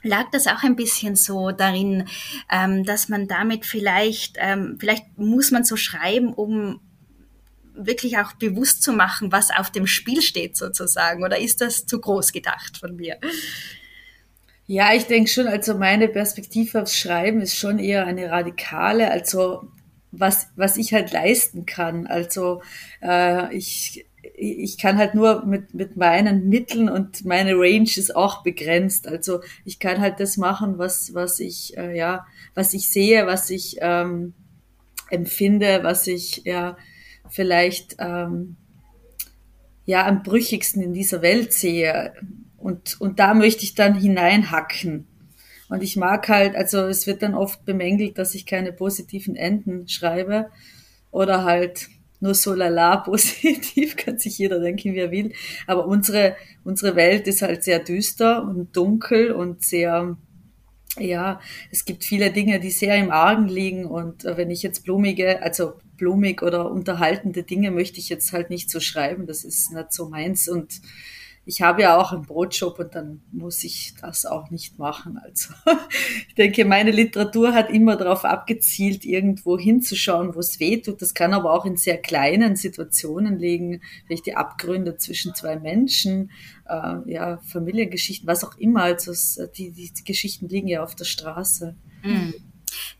[0.01, 2.09] lag das auch ein bisschen so darin,
[2.51, 6.81] ähm, dass man damit vielleicht, ähm, vielleicht muss man so schreiben, um
[7.75, 11.23] wirklich auch bewusst zu machen, was auf dem Spiel steht sozusagen?
[11.23, 13.17] Oder ist das zu groß gedacht von mir?
[14.65, 19.67] Ja, ich denke schon, also meine Perspektive aufs Schreiben ist schon eher eine radikale, also
[20.11, 22.07] was, was ich halt leisten kann.
[22.07, 22.61] Also
[23.01, 24.05] äh, ich
[24.35, 29.07] ich kann halt nur mit, mit meinen Mitteln und meine Range ist auch begrenzt.
[29.07, 33.49] Also ich kann halt das machen, was, was ich, äh, ja, was ich sehe, was
[33.49, 34.33] ich ähm,
[35.09, 36.77] empfinde, was ich ja
[37.33, 38.57] vielleicht ähm,
[39.85, 42.13] ja am brüchigsten in dieser Welt sehe.
[42.57, 45.07] Und, und da möchte ich dann hineinhacken.
[45.67, 49.87] Und ich mag halt, also es wird dann oft bemängelt, dass ich keine positiven Enden
[49.87, 50.49] schreibe
[51.09, 55.33] oder halt nur so lala positiv, kann sich jeder denken, wie er will.
[55.65, 60.15] Aber unsere, unsere Welt ist halt sehr düster und dunkel und sehr,
[60.99, 61.39] ja,
[61.71, 65.73] es gibt viele Dinge, die sehr im Argen liegen und wenn ich jetzt blumige, also
[65.97, 70.09] blumig oder unterhaltende Dinge möchte ich jetzt halt nicht so schreiben, das ist nicht so
[70.09, 70.81] meins und
[71.45, 75.19] ich habe ja auch einen Brotjob und dann muss ich das auch nicht machen.
[75.21, 75.53] Also
[76.29, 81.01] ich denke, meine Literatur hat immer darauf abgezielt, irgendwo hinzuschauen, wo es weh tut.
[81.01, 86.31] Das kann aber auch in sehr kleinen Situationen liegen, vielleicht die Abgründe zwischen zwei Menschen,
[86.65, 88.83] äh, ja, Familiengeschichten, was auch immer.
[88.83, 91.75] Also es, die, die Geschichten liegen ja auf der Straße.
[92.03, 92.33] Mhm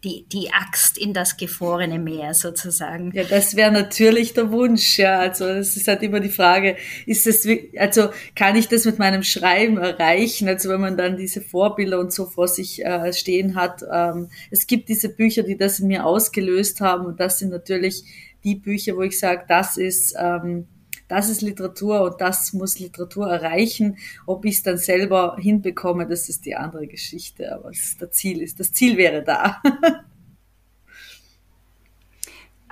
[0.04, 3.12] die, die Axt in das gefrorene Meer sozusagen.
[3.14, 5.20] Ja, das wäre natürlich der Wunsch, ja.
[5.20, 9.24] Also es ist halt immer die Frage, ist es, also kann ich das mit meinem
[9.24, 10.48] Schreiben erreichen?
[10.48, 13.82] Also wenn man dann diese Vorbilder und so vor sich äh, stehen hat.
[13.92, 18.04] Ähm, es gibt diese Bücher, die das in mir ausgelöst haben und das sind natürlich
[18.44, 20.68] die Bücher, wo ich sage, das ist ähm,
[21.14, 23.98] das ist Literatur und das muss Literatur erreichen.
[24.26, 27.54] Ob ich es dann selber hinbekomme, das ist die andere Geschichte.
[27.54, 29.62] Aber das, das Ziel ist, das Ziel wäre da.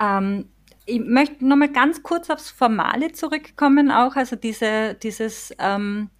[0.00, 0.48] ähm,
[0.86, 6.10] ich möchte nochmal ganz kurz aufs Formale zurückkommen, auch also diese, dieses ähm,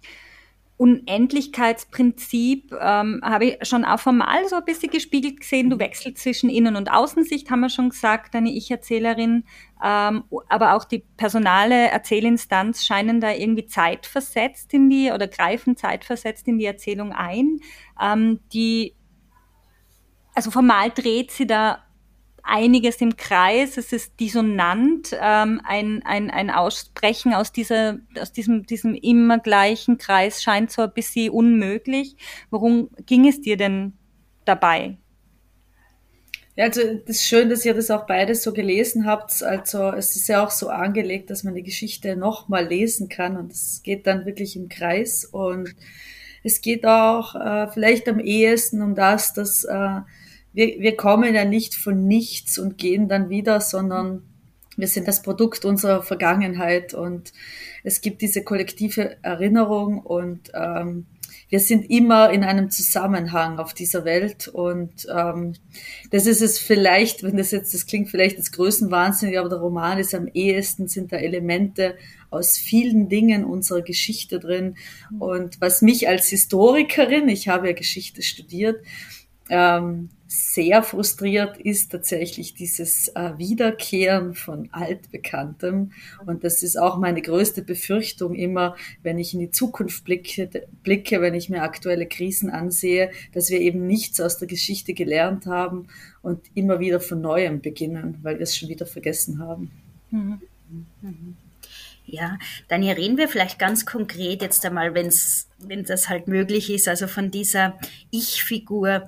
[0.83, 5.69] Unendlichkeitsprinzip ähm, habe ich schon auch formal so ein bisschen gespiegelt gesehen.
[5.69, 9.45] Du wechselst zwischen Innen- und Außensicht, haben wir schon gesagt, deine Ich-Erzählerin.
[9.81, 16.49] Ähm, aber auch die personale Erzählinstanz scheinen da irgendwie zeitversetzt in die oder greifen zeitversetzt
[16.49, 17.61] in die Erzählung ein.
[18.01, 18.93] Ähm, die,
[20.35, 21.82] also formal dreht sie da
[22.43, 28.65] einiges im Kreis, es ist dissonant, ähm, ein, ein, ein Aussprechen aus, dieser, aus diesem,
[28.65, 32.17] diesem immer gleichen Kreis scheint so ein bisschen unmöglich.
[32.49, 33.93] Worum ging es dir denn
[34.45, 34.97] dabei?
[36.55, 39.41] Ja, also das ist schön, dass ihr das auch beides so gelesen habt.
[39.41, 43.51] Also es ist ja auch so angelegt, dass man die Geschichte nochmal lesen kann und
[43.51, 45.75] es geht dann wirklich im Kreis und
[46.43, 50.01] es geht auch äh, vielleicht am ehesten um das, dass äh,
[50.53, 54.23] wir, wir kommen ja nicht von nichts und gehen dann wieder, sondern
[54.77, 56.93] wir sind das Produkt unserer Vergangenheit.
[56.93, 57.33] Und
[57.83, 61.05] es gibt diese kollektive Erinnerung und ähm,
[61.49, 64.47] wir sind immer in einem Zusammenhang auf dieser Welt.
[64.47, 65.53] Und ähm,
[66.09, 69.99] das ist es vielleicht, wenn das jetzt, das klingt vielleicht als Größenwahnsinnig, aber der Roman
[69.99, 71.95] ist am ehesten, sind da Elemente
[72.31, 74.77] aus vielen Dingen unserer Geschichte drin.
[75.19, 78.83] Und was mich als Historikerin, ich habe ja Geschichte studiert,
[79.49, 85.91] ähm, sehr frustriert ist tatsächlich dieses äh, Wiederkehren von Altbekanntem.
[86.25, 90.49] Und das ist auch meine größte Befürchtung immer, wenn ich in die Zukunft blicke,
[90.81, 95.45] blicke, wenn ich mir aktuelle Krisen ansehe, dass wir eben nichts aus der Geschichte gelernt
[95.45, 95.87] haben
[96.23, 99.69] und immer wieder von neuem beginnen, weil wir es schon wieder vergessen haben.
[100.09, 100.41] Mhm.
[101.01, 101.37] Mhm.
[102.05, 102.37] Ja,
[102.67, 106.87] dann hier reden wir vielleicht ganz konkret jetzt einmal, wenn's, wenn das halt möglich ist,
[106.87, 107.79] also von dieser
[108.11, 109.07] Ich-Figur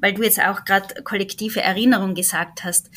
[0.00, 2.90] weil du jetzt auch gerade kollektive Erinnerung gesagt hast.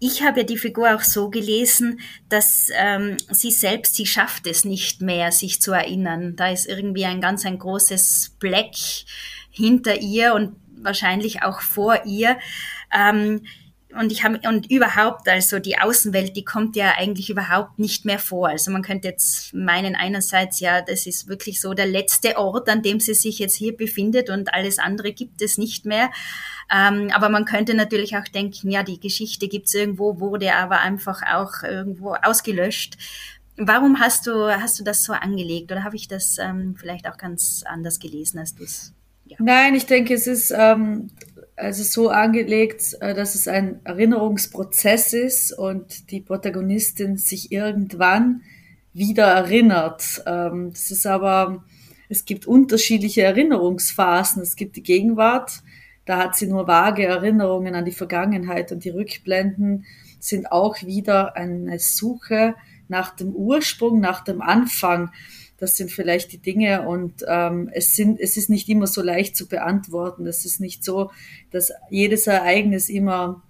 [0.00, 4.64] Ich habe ja die Figur auch so gelesen, dass ähm, sie selbst, sie schafft es
[4.64, 6.36] nicht mehr, sich zu erinnern.
[6.36, 8.74] Da ist irgendwie ein ganz ein großes Black
[9.50, 12.38] hinter ihr und wahrscheinlich auch vor ihr.
[12.96, 13.42] Ähm,
[13.94, 18.18] und ich habe und überhaupt also die Außenwelt, die kommt ja eigentlich überhaupt nicht mehr
[18.18, 18.48] vor.
[18.48, 22.82] Also man könnte jetzt meinen einerseits ja, das ist wirklich so der letzte Ort, an
[22.82, 26.10] dem sie sich jetzt hier befindet und alles andere gibt es nicht mehr.
[26.70, 31.22] Ähm, aber man könnte natürlich auch denken, ja, die Geschichte gibt's irgendwo, wurde aber einfach
[31.22, 32.98] auch irgendwo ausgelöscht.
[33.56, 37.16] Warum hast du hast du das so angelegt oder habe ich das ähm, vielleicht auch
[37.16, 38.64] ganz anders gelesen, als du
[39.24, 39.36] ja.
[39.40, 41.10] Nein, ich denke, es ist ähm,
[41.58, 48.42] also so angelegt, äh, dass es ein Erinnerungsprozess ist und die Protagonistin sich irgendwann
[48.92, 50.22] wieder erinnert.
[50.26, 51.64] Ähm, das ist aber,
[52.08, 54.42] es gibt unterschiedliche Erinnerungsphasen.
[54.42, 55.62] Es gibt die Gegenwart,
[56.04, 59.84] da hat sie nur vage Erinnerungen an die Vergangenheit und die Rückblenden
[60.20, 62.54] sind auch wieder eine Suche
[62.88, 65.10] nach dem Ursprung, nach dem Anfang.
[65.58, 69.36] Das sind vielleicht die Dinge und ähm, es sind, es ist nicht immer so leicht
[69.36, 70.26] zu beantworten.
[70.26, 71.10] Es ist nicht so,
[71.50, 73.42] dass jedes Ereignis immer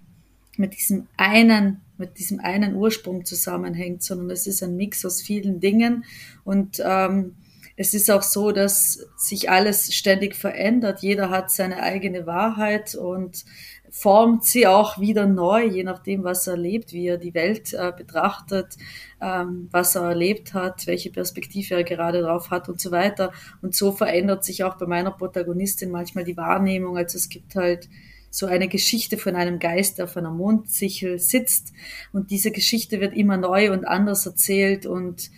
[0.57, 5.59] mit diesem einen, mit diesem einen Ursprung zusammenhängt, sondern es ist ein Mix aus vielen
[5.59, 6.03] Dingen
[6.43, 7.35] und ähm,
[7.81, 11.01] es ist auch so, dass sich alles ständig verändert.
[11.01, 13.45] Jeder hat seine eigene Wahrheit und
[13.91, 17.91] formt sie auch wieder neu, je nachdem, was er erlebt, wie er die Welt äh,
[17.95, 18.77] betrachtet,
[19.21, 23.31] ähm, was er erlebt hat, welche Perspektive er gerade drauf hat und so weiter.
[23.61, 26.97] Und so verändert sich auch bei meiner Protagonistin manchmal die Wahrnehmung.
[26.97, 27.89] Also es gibt halt
[28.31, 31.73] so eine Geschichte von einem Geist, der auf einer Mondsichel sitzt
[32.13, 35.31] und diese Geschichte wird immer neu und anders erzählt und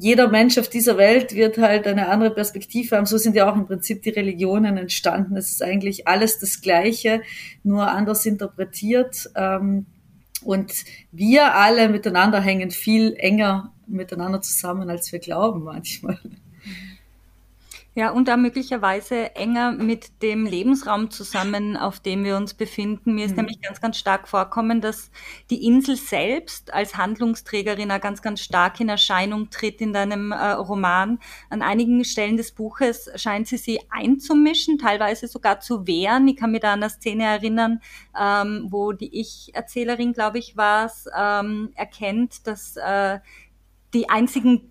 [0.00, 3.04] jeder Mensch auf dieser Welt wird halt eine andere Perspektive haben.
[3.04, 5.36] So sind ja auch im Prinzip die Religionen entstanden.
[5.36, 7.20] Es ist eigentlich alles das Gleiche,
[7.64, 9.30] nur anders interpretiert.
[9.36, 9.84] Ähm,
[10.42, 10.72] und
[11.12, 16.18] wir alle miteinander hängen viel enger miteinander zusammen, als wir glauben manchmal.
[17.96, 23.16] Ja, und da möglicherweise enger mit dem Lebensraum zusammen, auf dem wir uns befinden.
[23.16, 23.38] Mir ist mhm.
[23.38, 25.10] nämlich ganz, ganz stark vorkommen, dass
[25.50, 30.52] die Insel selbst als Handlungsträgerin auch ganz, ganz stark in Erscheinung tritt in deinem äh,
[30.52, 31.18] Roman.
[31.48, 36.28] An einigen Stellen des Buches scheint sie sie einzumischen, teilweise sogar zu wehren.
[36.28, 37.80] Ich kann mich da an eine Szene erinnern,
[38.18, 43.18] ähm, wo die Ich-Erzählerin, glaube ich, war es, ähm, erkennt, dass äh,
[43.94, 44.70] die einzigen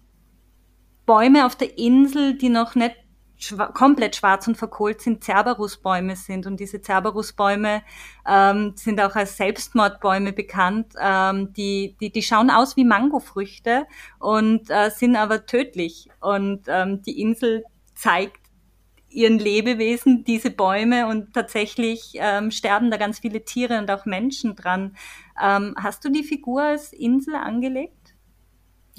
[1.06, 2.96] Bäume auf der Insel, die noch nicht
[3.40, 6.46] schwa komplett schwarz und verkohlt sind, Cerberusbäume sind.
[6.46, 7.82] Und diese Cerberusbäume
[8.28, 10.94] ähm, sind auch als Selbstmordbäume bekannt.
[11.02, 13.88] Ähm, die, die, die schauen aus wie Mangofrüchte
[14.20, 16.10] und äh, sind aber tödlich.
[16.20, 17.64] Und ähm, die Insel
[17.96, 18.38] zeigt
[19.10, 24.56] ihren Lebewesen diese Bäume und tatsächlich ähm, sterben da ganz viele Tiere und auch Menschen
[24.56, 24.96] dran.
[25.42, 27.99] Ähm, hast du die Figur als Insel angelegt?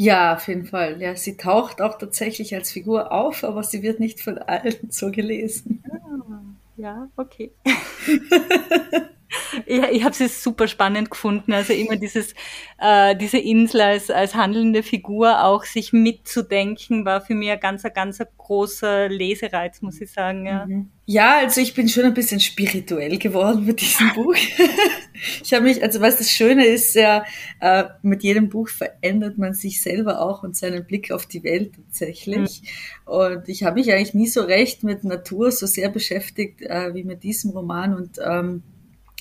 [0.03, 0.99] Ja, auf jeden Fall.
[1.03, 5.11] Ja, sie taucht auch tatsächlich als Figur auf, aber sie wird nicht von allen so
[5.11, 5.85] gelesen.
[5.93, 6.41] Ah,
[6.79, 7.53] ja, okay.
[9.67, 11.53] Ja, ich habe es super spannend gefunden.
[11.53, 12.35] Also immer dieses,
[12.79, 17.85] äh, diese Insel als, als handelnde Figur auch sich mitzudenken, war für mich ein ganz,
[17.85, 20.47] ein ganz großer Lesereiz, muss ich sagen.
[20.47, 20.67] Ja.
[20.67, 20.91] Mhm.
[21.07, 24.35] ja, also ich bin schon ein bisschen spirituell geworden mit diesem Buch.
[25.43, 27.25] ich habe mich, also was das Schöne ist, ja,
[27.61, 31.75] äh, mit jedem Buch verändert man sich selber auch und seinen Blick auf die Welt
[31.77, 32.63] tatsächlich.
[32.63, 33.13] Mhm.
[33.13, 37.05] Und ich habe mich eigentlich nie so recht mit Natur so sehr beschäftigt äh, wie
[37.05, 38.63] mit diesem Roman und ähm,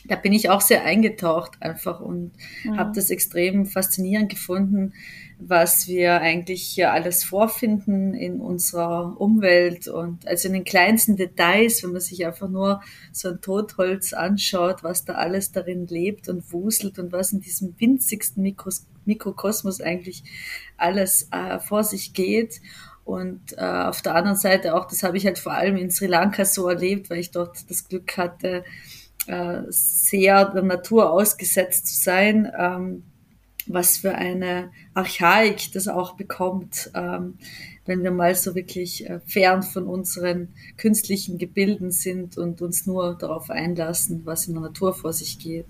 [0.10, 2.32] da bin ich auch sehr eingetaucht einfach und
[2.64, 2.78] mhm.
[2.78, 4.94] habe das extrem faszinierend gefunden,
[5.40, 11.82] was wir eigentlich hier alles vorfinden in unserer Umwelt und also in den kleinsten Details,
[11.82, 12.82] wenn man sich einfach nur
[13.14, 17.74] so ein Totholz anschaut, was da alles darin lebt und wuselt und was in diesem
[17.80, 20.24] winzigsten Mikros Mikrokosmos eigentlich
[20.78, 22.62] alles äh, vor sich geht.
[23.04, 26.06] Und äh, auf der anderen Seite auch, das habe ich halt vor allem in Sri
[26.06, 28.64] Lanka so erlebt, weil ich dort das Glück hatte,
[29.30, 33.04] äh, sehr der Natur ausgesetzt zu sein, ähm,
[33.68, 37.38] was für eine Archaik das auch bekommt, ähm,
[37.86, 43.16] wenn wir mal so wirklich äh, fern von unseren künstlichen Gebilden sind und uns nur
[43.16, 45.68] darauf einlassen, was in der Natur vor sich geht.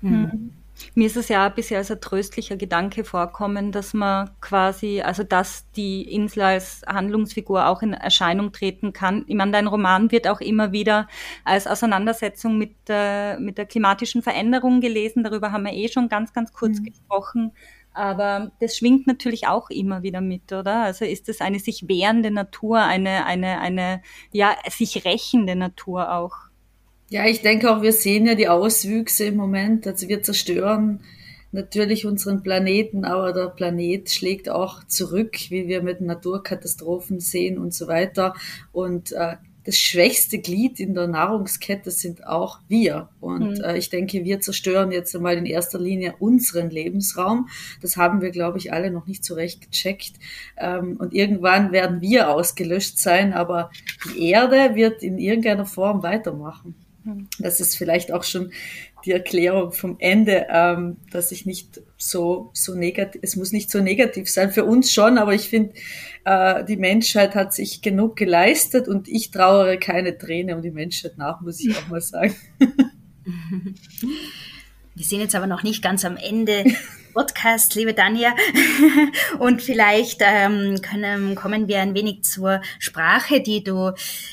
[0.00, 0.52] Mhm.
[0.94, 5.70] Mir ist es ja bisher als ein tröstlicher Gedanke vorkommen, dass man quasi, also dass
[5.72, 9.24] die Insel als Handlungsfigur auch in Erscheinung treten kann.
[9.26, 11.08] Ich meine, dein Roman wird auch immer wieder
[11.44, 15.24] als Auseinandersetzung mit der, mit der klimatischen Veränderung gelesen.
[15.24, 16.84] Darüber haben wir eh schon ganz, ganz kurz mhm.
[16.84, 17.52] gesprochen.
[17.94, 20.82] Aber das schwingt natürlich auch immer wieder mit, oder?
[20.82, 26.34] Also ist es eine sich wehrende Natur, eine, eine, eine, ja, sich rächende Natur auch?
[27.14, 29.86] Ja, ich denke auch, wir sehen ja die Auswüchse im Moment.
[29.86, 30.98] Also wir zerstören
[31.52, 37.72] natürlich unseren Planeten, aber der Planet schlägt auch zurück, wie wir mit Naturkatastrophen sehen und
[37.72, 38.34] so weiter.
[38.72, 43.10] Und äh, das schwächste Glied in der Nahrungskette sind auch wir.
[43.20, 43.64] Und mhm.
[43.64, 47.48] äh, ich denke, wir zerstören jetzt einmal in erster Linie unseren Lebensraum.
[47.80, 50.14] Das haben wir, glaube ich, alle noch nicht so recht gecheckt.
[50.56, 53.70] Ähm, und irgendwann werden wir ausgelöscht sein, aber
[54.04, 56.74] die Erde wird in irgendeiner Form weitermachen.
[57.38, 58.50] Das ist vielleicht auch schon
[59.04, 63.80] die Erklärung vom Ende, ähm, dass ich nicht so, so negativ, es muss nicht so
[63.80, 65.74] negativ sein, für uns schon, aber ich finde,
[66.24, 71.18] äh, die Menschheit hat sich genug geleistet und ich trauere keine Träne um die Menschheit
[71.18, 72.34] nach, muss ich auch mal sagen.
[74.94, 76.64] Wir sind jetzt aber noch nicht ganz am Ende
[77.14, 78.34] Podcast, liebe Danja.
[79.38, 83.92] Und vielleicht ähm, können, kommen wir ein wenig zur Sprache, die du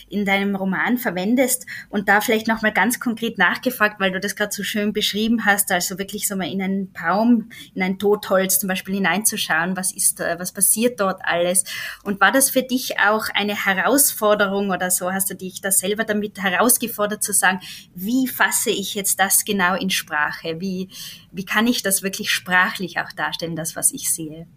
[0.09, 1.67] in deinem Roman verwendest.
[1.89, 5.71] Und da vielleicht nochmal ganz konkret nachgefragt, weil du das gerade so schön beschrieben hast,
[5.71, 10.19] also wirklich so mal in einen Baum, in ein Totholz zum Beispiel hineinzuschauen, was ist,
[10.19, 11.63] was passiert dort alles.
[12.03, 15.11] Und war das für dich auch eine Herausforderung oder so?
[15.11, 17.59] Hast du dich da selber damit herausgefordert zu sagen,
[17.93, 20.59] wie fasse ich jetzt das genau in Sprache?
[20.59, 20.89] Wie,
[21.31, 24.47] wie kann ich das wirklich sprachlich sprachlich auch darstellen, das, was ich sehe.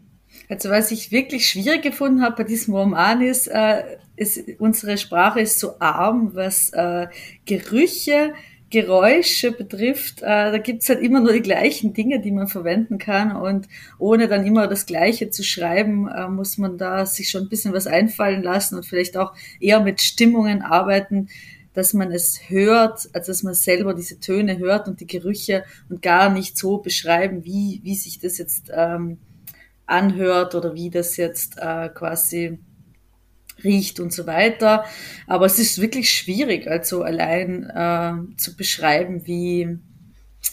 [0.48, 5.40] Also was ich wirklich schwierig gefunden habe bei diesem Roman ist, äh, ist unsere Sprache
[5.40, 7.06] ist so arm, was äh,
[7.46, 8.34] Gerüche,
[8.70, 10.22] Geräusche betrifft.
[10.22, 13.36] Äh, da gibt's halt immer nur die gleichen Dinge, die man verwenden kann.
[13.36, 17.48] Und ohne dann immer das Gleiche zu schreiben, äh, muss man da sich schon ein
[17.48, 21.28] bisschen was einfallen lassen und vielleicht auch eher mit Stimmungen arbeiten,
[21.74, 26.02] dass man es hört, also dass man selber diese Töne hört und die Gerüche und
[26.02, 29.18] gar nicht so beschreiben, wie, wie sich das jetzt ähm,
[29.86, 32.58] anhört oder wie das jetzt äh, quasi
[33.62, 34.84] riecht und so weiter.
[35.26, 39.78] Aber es ist wirklich schwierig, also allein äh, zu beschreiben, wie,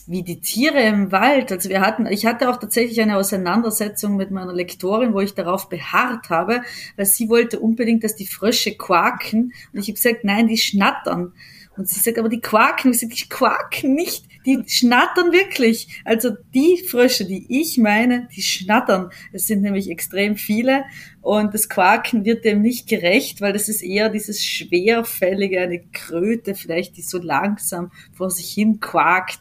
[0.08, 1.52] wie die Tiere im Wald.
[1.52, 5.70] Also wir hatten, ich hatte auch tatsächlich eine Auseinandersetzung mit meiner Lektorin, wo ich darauf
[5.70, 6.62] beharrt habe,
[6.96, 9.54] weil sie wollte unbedingt, dass die Frösche quaken.
[9.74, 11.34] Und ich habe gesagt, nein, die schnattern.
[11.78, 12.92] Und sie sagt, aber die quaken.
[12.92, 14.26] Ich sage, die quaken nicht.
[14.46, 16.02] Die schnattern wirklich.
[16.04, 19.10] Also die Frösche, die ich meine, die schnattern.
[19.32, 20.84] Es sind nämlich extrem viele.
[21.22, 26.56] Und das Quaken wird dem nicht gerecht, weil das ist eher dieses schwerfällige, eine Kröte
[26.56, 29.40] vielleicht, die so langsam vor sich hin quakt.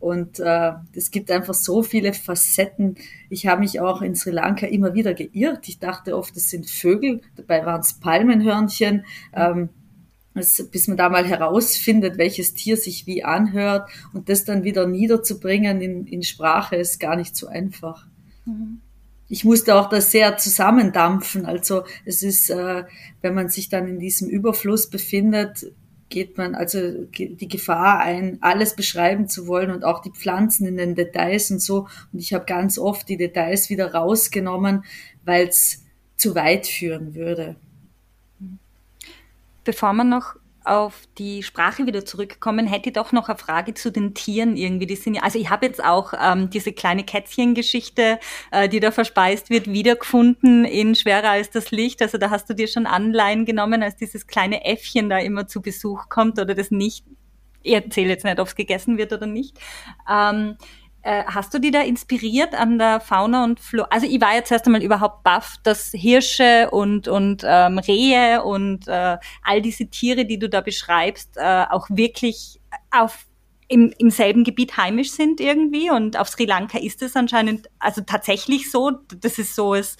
[0.00, 2.96] Und äh, es gibt einfach so viele Facetten.
[3.30, 5.68] Ich habe mich auch in Sri Lanka immer wieder geirrt.
[5.68, 9.04] Ich dachte oft, das sind Vögel, dabei waren es Palmenhörnchen.
[9.34, 9.70] Ähm,
[10.38, 15.80] bis man da mal herausfindet, welches Tier sich wie anhört und das dann wieder niederzubringen
[15.80, 18.06] in, in Sprache ist gar nicht so einfach.
[18.44, 18.80] Mhm.
[19.28, 21.44] Ich musste auch das sehr zusammendampfen.
[21.44, 22.84] Also es ist, äh,
[23.20, 25.66] wenn man sich dann in diesem Überfluss befindet,
[26.08, 30.78] geht man also die Gefahr ein, alles beschreiben zu wollen und auch die Pflanzen in
[30.78, 31.86] den Details und so.
[32.12, 34.84] Und ich habe ganz oft die Details wieder rausgenommen,
[35.24, 35.84] weil es
[36.16, 37.56] zu weit führen würde.
[39.68, 43.92] Bevor man noch auf die Sprache wieder zurückkommen, hätte ich doch noch eine Frage zu
[43.92, 44.86] den Tieren irgendwie.
[44.86, 48.18] Die sind ja, also ich habe jetzt auch ähm, diese kleine Kätzchengeschichte,
[48.50, 52.00] äh, die da verspeist wird, wiedergefunden in Schwerer als das Licht.
[52.00, 55.60] Also da hast du dir schon Anleihen genommen, als dieses kleine Äffchen da immer zu
[55.60, 57.04] Besuch kommt oder das nicht.
[57.62, 59.58] Ich erzähle jetzt nicht, ob es gegessen wird oder nicht.
[60.10, 60.56] Ähm,
[61.02, 63.88] äh, hast du die da inspiriert an der Fauna und Flora?
[63.90, 68.88] Also ich war jetzt erst einmal überhaupt baff, dass Hirsche und, und ähm, Rehe und
[68.88, 73.26] äh, all diese Tiere, die du da beschreibst, äh, auch wirklich auf
[73.68, 75.90] im, im selben Gebiet heimisch sind irgendwie.
[75.90, 78.92] Und auf Sri Lanka ist es anscheinend also tatsächlich so.
[79.20, 79.96] Das ist so es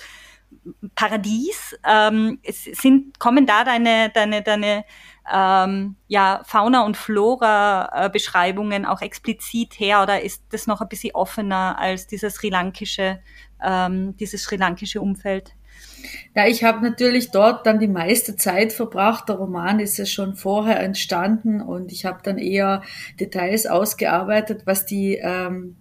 [0.94, 1.78] Paradies.
[1.86, 4.84] Ähm, es sind, kommen da deine, deine, deine
[5.32, 11.78] ähm, ja, Fauna- und Flora-Beschreibungen auch explizit her oder ist das noch ein bisschen offener
[11.78, 13.20] als dieses sri lankische,
[13.62, 15.54] ähm, dieses sri lankische Umfeld?
[16.34, 19.28] Ja, ich habe natürlich dort dann die meiste Zeit verbracht.
[19.28, 22.82] Der Roman ist ja schon vorher entstanden und ich habe dann eher
[23.20, 25.76] Details ausgearbeitet, was die ähm,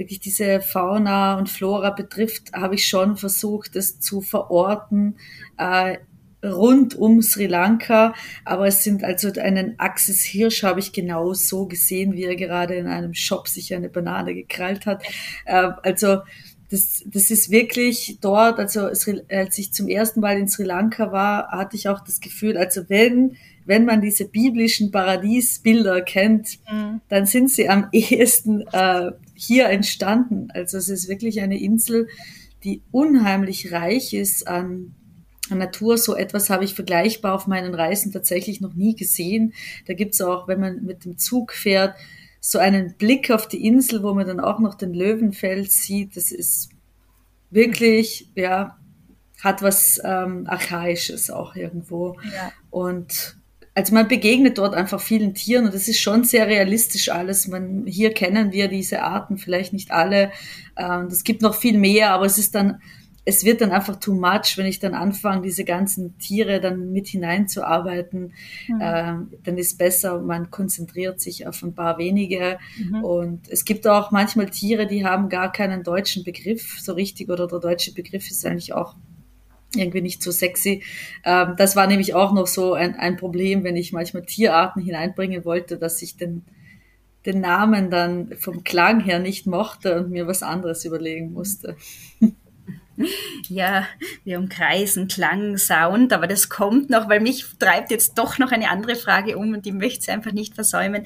[0.00, 5.16] wirklich diese Fauna und Flora betrifft, habe ich schon versucht, das zu verorten
[5.58, 5.98] äh,
[6.42, 8.14] rund um Sri Lanka,
[8.46, 12.74] aber es sind also einen Axis Hirsch habe ich genau so gesehen, wie er gerade
[12.74, 15.04] in einem Shop sich eine Banane gekrallt hat.
[15.44, 16.20] Äh, also
[16.70, 18.88] das, das ist wirklich dort, also
[19.28, 22.88] als ich zum ersten Mal in Sri Lanka war, hatte ich auch das Gefühl, also
[22.88, 23.36] wenn,
[23.66, 27.00] wenn man diese biblischen Paradiesbilder kennt, mhm.
[27.08, 29.10] dann sind sie am ehesten äh,
[29.40, 30.48] hier entstanden.
[30.52, 32.08] Also es ist wirklich eine Insel,
[32.62, 34.94] die unheimlich reich ist an
[35.48, 39.54] Natur, so etwas habe ich vergleichbar auf meinen Reisen tatsächlich noch nie gesehen.
[39.86, 41.96] Da gibt's auch, wenn man mit dem Zug fährt,
[42.38, 46.16] so einen Blick auf die Insel, wo man dann auch noch den Löwenfels sieht.
[46.16, 46.70] Das ist
[47.50, 48.78] wirklich, ja,
[49.40, 52.16] hat was ähm, Archaisches auch irgendwo.
[52.32, 52.52] Ja.
[52.70, 53.39] Und
[53.74, 57.48] also man begegnet dort einfach vielen Tieren und es ist schon sehr realistisch alles.
[57.48, 60.32] Man, hier kennen wir diese Arten vielleicht nicht alle.
[60.76, 62.80] Ähm, es gibt noch viel mehr, aber es ist dann
[63.24, 67.08] es wird dann einfach too much, wenn ich dann anfange, diese ganzen Tiere dann mit
[67.08, 68.32] hineinzuarbeiten.
[68.66, 68.80] Mhm.
[68.80, 69.14] Äh,
[69.44, 72.58] dann ist besser, man konzentriert sich auf ein paar wenige.
[72.78, 73.04] Mhm.
[73.04, 77.46] Und es gibt auch manchmal Tiere, die haben gar keinen deutschen Begriff so richtig oder
[77.46, 78.96] der deutsche Begriff ist eigentlich auch
[79.74, 80.82] irgendwie nicht so sexy.
[81.24, 85.44] Ähm, das war nämlich auch noch so ein, ein Problem, wenn ich manchmal Tierarten hineinbringen
[85.44, 86.44] wollte, dass ich den
[87.26, 91.76] den Namen dann vom Klang her nicht mochte und mir was anderes überlegen musste.
[93.48, 93.86] Ja,
[94.24, 98.68] wir umkreisen Klang, Sound, aber das kommt noch, weil mich treibt jetzt doch noch eine
[98.68, 101.04] andere Frage um und die möchte ich einfach nicht versäumen,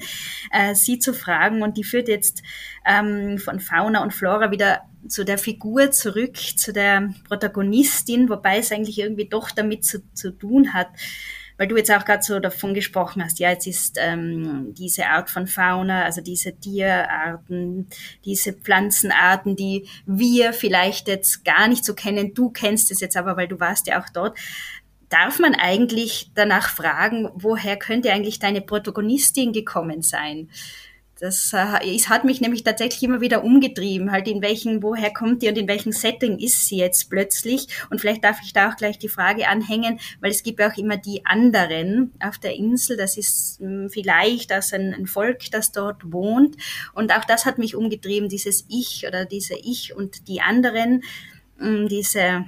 [0.51, 1.63] äh, Sie zu fragen.
[1.63, 2.43] Und die führt jetzt
[2.85, 8.71] ähm, von Fauna und Flora wieder zu der Figur zurück, zu der Protagonistin, wobei es
[8.71, 10.87] eigentlich irgendwie doch damit zu, zu tun hat.
[11.57, 15.29] Weil du jetzt auch gerade so davon gesprochen hast, ja, jetzt ist ähm, diese Art
[15.29, 17.87] von Fauna, also diese Tierarten,
[18.25, 23.37] diese Pflanzenarten, die wir vielleicht jetzt gar nicht so kennen, du kennst es jetzt aber,
[23.37, 24.37] weil du warst ja auch dort,
[25.07, 30.49] darf man eigentlich danach fragen, woher könnte eigentlich deine Protagonistin gekommen sein?
[31.19, 35.41] Das äh, es hat mich nämlich tatsächlich immer wieder umgetrieben, halt in welchen, woher kommt
[35.41, 37.67] die und in welchem Setting ist sie jetzt plötzlich?
[37.89, 40.77] Und vielleicht darf ich da auch gleich die Frage anhängen, weil es gibt ja auch
[40.77, 42.97] immer die anderen auf der Insel.
[42.97, 46.57] Das ist hm, vielleicht aus ein, ein Volk, das dort wohnt.
[46.93, 51.01] Und auch das hat mich umgetrieben, dieses Ich oder diese Ich und die anderen,
[51.59, 52.45] hm, diese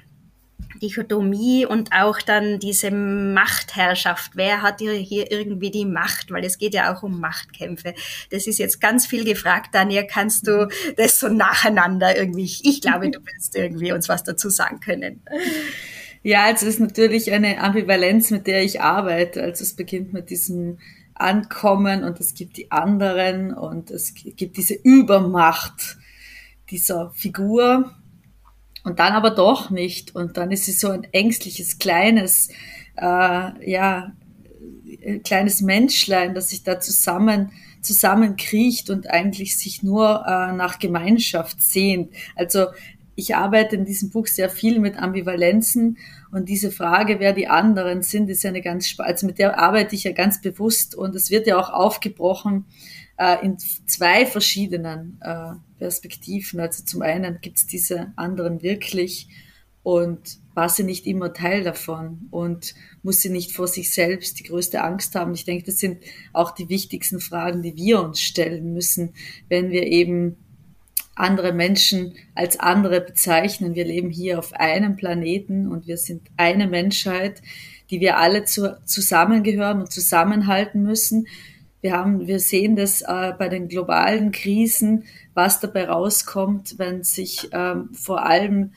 [0.81, 4.31] Dichotomie und auch dann diese Machtherrschaft.
[4.35, 6.31] Wer hat hier, irgendwie die Macht?
[6.31, 7.93] Weil es geht ja auch um Machtkämpfe.
[8.31, 9.73] Das ist jetzt ganz viel gefragt.
[9.73, 12.43] Daniel, kannst du das so nacheinander irgendwie?
[12.43, 15.21] Ich glaube, du wirst irgendwie uns was dazu sagen können.
[16.23, 19.41] Ja, also es ist natürlich eine Ambivalenz, mit der ich arbeite.
[19.43, 20.77] Also es beginnt mit diesem
[21.13, 25.97] Ankommen und es gibt die anderen und es gibt diese Übermacht
[26.69, 27.95] dieser Figur
[28.87, 30.15] und dann aber doch nicht.
[30.15, 32.47] Und dann ist sie so ein ängstliches, kleines,
[32.95, 34.13] äh, ja,
[35.25, 42.11] kleines Menschlein, das sich da zusammen zusammenkriecht und eigentlich sich nur äh, nach Gemeinschaft sehnt.
[42.35, 42.67] Also
[43.15, 45.97] ich arbeite in diesem Buch sehr viel mit Ambivalenzen
[46.31, 49.95] und diese Frage, wer die anderen sind, ist ja eine ganz, also mit der arbeite
[49.95, 52.65] ich ja ganz bewusst und es wird ja auch aufgebrochen
[53.17, 56.59] äh, in zwei verschiedenen äh, Perspektiven.
[56.59, 59.27] Also zum einen gibt es diese anderen wirklich
[59.83, 64.43] und war sie nicht immer Teil davon und muss sie nicht vor sich selbst die
[64.43, 65.33] größte Angst haben.
[65.33, 66.03] Ich denke, das sind
[66.33, 69.13] auch die wichtigsten Fragen, die wir uns stellen müssen,
[69.49, 70.35] wenn wir eben
[71.15, 73.75] andere Menschen als andere bezeichnen.
[73.75, 77.41] Wir leben hier auf einem Planeten und wir sind eine Menschheit,
[77.89, 81.27] die wir alle zu, zusammengehören und zusammenhalten müssen.
[81.81, 85.03] Wir haben, wir sehen das äh, bei den globalen Krisen,
[85.33, 88.71] was dabei rauskommt, wenn sich ähm, vor allem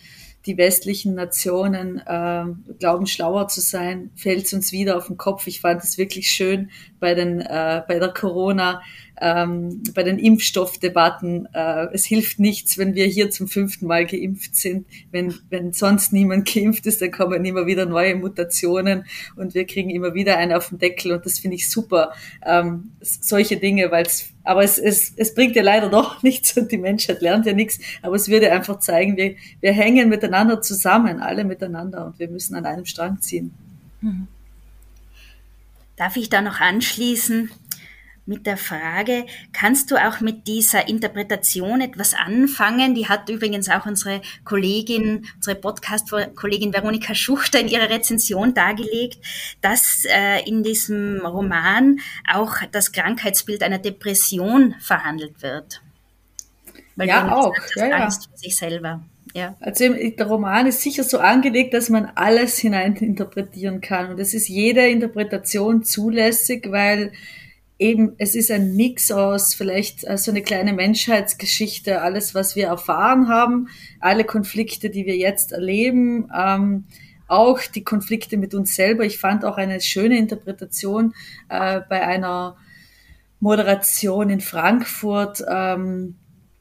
[0.47, 2.45] die westlichen Nationen äh,
[2.79, 5.47] glauben schlauer zu sein, fällt es uns wieder auf den Kopf.
[5.47, 8.81] Ich fand es wirklich schön bei den äh, bei der Corona
[9.21, 11.49] ähm, bei den Impfstoffdebatten.
[11.53, 14.87] Äh, es hilft nichts, wenn wir hier zum fünften Mal geimpft sind.
[15.11, 19.05] Wenn, wenn sonst niemand geimpft ist, dann kommen immer wieder neue Mutationen
[19.37, 22.13] und wir kriegen immer wieder einen auf den Deckel und das finde ich super.
[22.45, 26.73] Ähm, solche Dinge, weil es aber es, es, es bringt ja leider doch nichts und
[26.73, 27.79] die Menschheit lernt ja nichts.
[28.03, 32.55] Aber es würde einfach zeigen, wir, wir hängen miteinander zusammen, alle miteinander und wir müssen
[32.55, 33.53] an einem Strang ziehen.
[34.01, 34.29] Mhm.
[35.97, 37.51] Darf ich da noch anschließen?
[38.31, 42.95] Mit der Frage, kannst du auch mit dieser Interpretation etwas anfangen?
[42.95, 49.19] Die hat übrigens auch unsere Kollegin, unsere Podcast-Kollegin Veronika Schuchter in ihrer Rezension dargelegt,
[49.63, 51.99] dass äh, in diesem Roman
[52.33, 55.83] auch das Krankheitsbild einer Depression verhandelt wird.
[56.95, 57.53] Weil ja, auch.
[57.75, 57.97] Ja, ja.
[57.97, 59.03] Angst vor sich selber.
[59.35, 59.57] Ja.
[59.59, 64.11] Also der Roman ist sicher so angelegt, dass man alles hineininterpretieren kann.
[64.11, 67.11] Und es ist jede Interpretation zulässig, weil
[67.81, 72.67] eben, es ist ein Mix aus vielleicht äh, so eine kleine Menschheitsgeschichte, alles, was wir
[72.67, 73.69] erfahren haben,
[73.99, 76.85] alle Konflikte, die wir jetzt erleben, ähm,
[77.27, 79.05] auch die Konflikte mit uns selber.
[79.05, 81.15] Ich fand auch eine schöne Interpretation
[81.49, 82.57] äh, bei einer
[83.41, 86.17] Moderation in Frankfurt, ähm,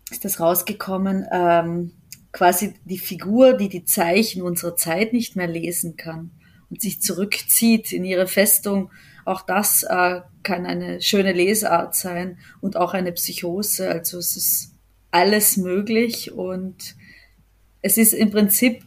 [0.10, 1.92] ist das rausgekommen, ähm,
[2.32, 6.32] quasi die Figur, die die Zeichen unserer Zeit nicht mehr lesen kann
[6.70, 8.90] und sich zurückzieht in ihre Festung
[9.30, 13.90] auch das äh, kann eine schöne Lesart sein und auch eine Psychose.
[13.90, 14.76] Also es ist
[15.12, 16.96] alles möglich und
[17.82, 18.84] es ist im Prinzip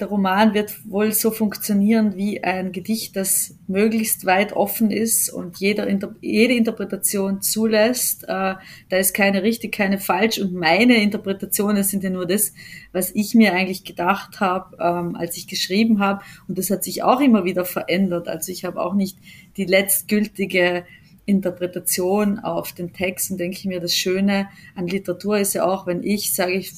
[0.00, 5.58] der Roman wird wohl so funktionieren wie ein Gedicht, das möglichst weit offen ist und
[5.58, 5.88] jeder,
[6.20, 8.24] jede Interpretation zulässt.
[8.24, 8.54] Äh,
[8.88, 10.38] da ist keine richtig, keine falsch.
[10.38, 12.52] Und meine Interpretationen sind ja nur das,
[12.92, 16.22] was ich mir eigentlich gedacht habe, ähm, als ich geschrieben habe.
[16.46, 18.28] Und das hat sich auch immer wieder verändert.
[18.28, 19.18] Also ich habe auch nicht
[19.56, 20.84] die letztgültige
[21.28, 25.86] Interpretation auf den Text und denke ich mir, das Schöne an Literatur ist ja auch,
[25.86, 26.72] wenn ich sage, ich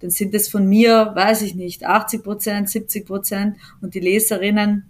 [0.00, 4.88] dann sind es von mir, weiß ich nicht, 80 Prozent, 70 Prozent und die Leserinnen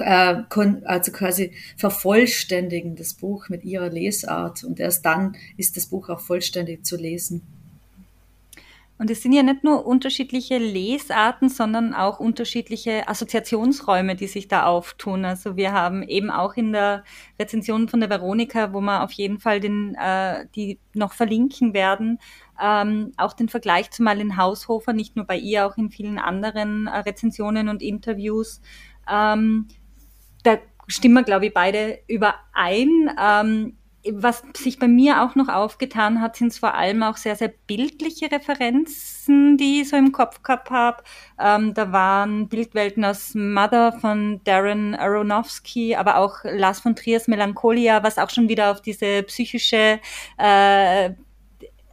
[0.00, 0.42] äh,
[0.84, 6.20] also quasi vervollständigen das Buch mit ihrer Lesart und erst dann ist das Buch auch
[6.20, 7.42] vollständig zu lesen.
[9.00, 14.64] Und es sind ja nicht nur unterschiedliche Lesarten, sondern auch unterschiedliche Assoziationsräume, die sich da
[14.64, 15.24] auftun.
[15.24, 17.04] Also wir haben eben auch in der
[17.38, 22.18] Rezension von der Veronika, wo wir auf jeden Fall den, äh, die noch verlinken werden,
[22.60, 26.86] ähm, auch den Vergleich zu Marlene Haushofer, nicht nur bei ihr, auch in vielen anderen
[26.86, 28.60] äh, Rezensionen und Interviews.
[29.10, 29.68] Ähm,
[30.42, 33.10] da stimmen wir, glaube ich, beide überein.
[33.20, 33.78] Ähm,
[34.10, 38.30] was sich bei mir auch noch aufgetan hat, sind vor allem auch sehr, sehr bildliche
[38.30, 41.02] Referenzen, die ich so im Kopf gehabt habe.
[41.38, 48.02] Ähm, da waren Bildwelten aus Mother von Darren Aronofsky, aber auch Lars von Triers Melancholia,
[48.02, 50.00] was auch schon wieder auf diese psychische
[50.38, 51.10] äh,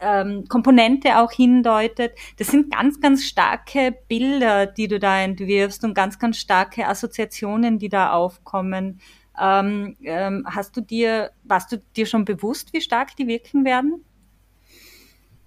[0.02, 2.14] ähm, Komponente auch hindeutet.
[2.38, 7.80] Das sind ganz, ganz starke Bilder, die du da entwirfst und ganz, ganz starke Assoziationen,
[7.80, 9.00] die da aufkommen.
[9.40, 14.04] Ähm, ähm, hast du dir, warst du dir schon bewusst, wie stark die wirken werden?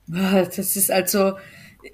[0.07, 1.34] Das ist also,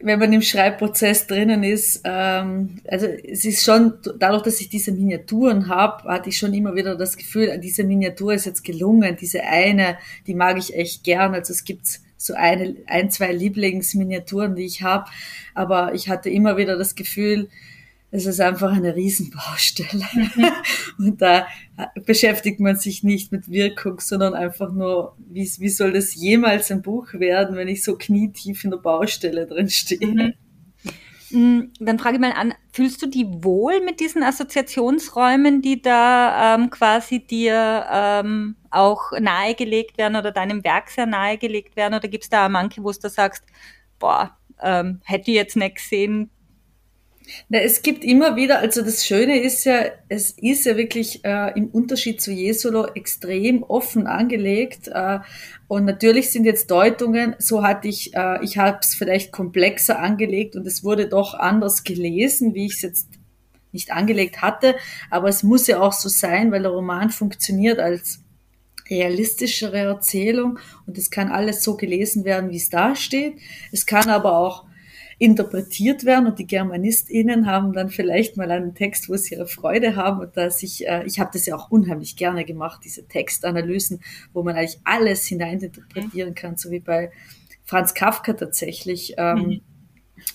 [0.00, 4.92] wenn man im Schreibprozess drinnen ist, ähm, also es ist schon, dadurch, dass ich diese
[4.92, 9.42] Miniaturen habe, hatte ich schon immer wieder das Gefühl, diese Miniatur ist jetzt gelungen, diese
[9.42, 11.34] eine, die mag ich echt gern.
[11.34, 15.10] Also es gibt so eine, ein, zwei Lieblingsminiaturen, die ich habe,
[15.52, 17.50] aber ich hatte immer wieder das Gefühl,
[18.10, 20.06] es ist einfach eine Riesenbaustelle.
[20.14, 20.46] Mhm.
[20.98, 21.46] Und da
[22.06, 26.80] beschäftigt man sich nicht mit Wirkung, sondern einfach nur, wie, wie soll das jemals ein
[26.80, 30.34] Buch werden, wenn ich so knietief in der Baustelle drin stehe.
[31.34, 36.54] Mm, dann frage ich mal an, fühlst du die wohl mit diesen Assoziationsräumen, die da
[36.54, 41.94] ähm, quasi dir ähm, auch nahegelegt werden oder deinem Werk sehr nahegelegt werden?
[41.94, 43.44] Oder gibt es da manche, wo du sagst,
[43.98, 46.30] boah, ähm, hätte ich jetzt nicht gesehen,
[47.48, 51.58] na, es gibt immer wieder, also das Schöne ist ja, es ist ja wirklich äh,
[51.58, 54.88] im Unterschied zu Jesolo extrem offen angelegt.
[54.88, 55.20] Äh,
[55.66, 60.56] und natürlich sind jetzt Deutungen, so hatte ich, äh, ich habe es vielleicht komplexer angelegt
[60.56, 63.08] und es wurde doch anders gelesen, wie ich es jetzt
[63.72, 64.76] nicht angelegt hatte.
[65.10, 68.20] Aber es muss ja auch so sein, weil der Roman funktioniert als
[68.90, 73.38] realistischere Erzählung und es kann alles so gelesen werden, wie es da steht.
[73.72, 74.66] Es kann aber auch
[75.18, 79.96] interpretiert werden und die GermanistInnen haben dann vielleicht mal einen Text, wo sie ihre Freude
[79.96, 84.00] haben und dass ich, äh, ich habe das ja auch unheimlich gerne gemacht, diese Textanalysen,
[84.32, 87.10] wo man eigentlich alles hineininterpretieren kann, so wie bei
[87.64, 89.60] Franz Kafka tatsächlich, ähm, mhm.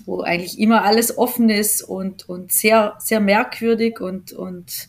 [0.06, 4.88] wo eigentlich immer alles offen ist und, und sehr, sehr merkwürdig und, und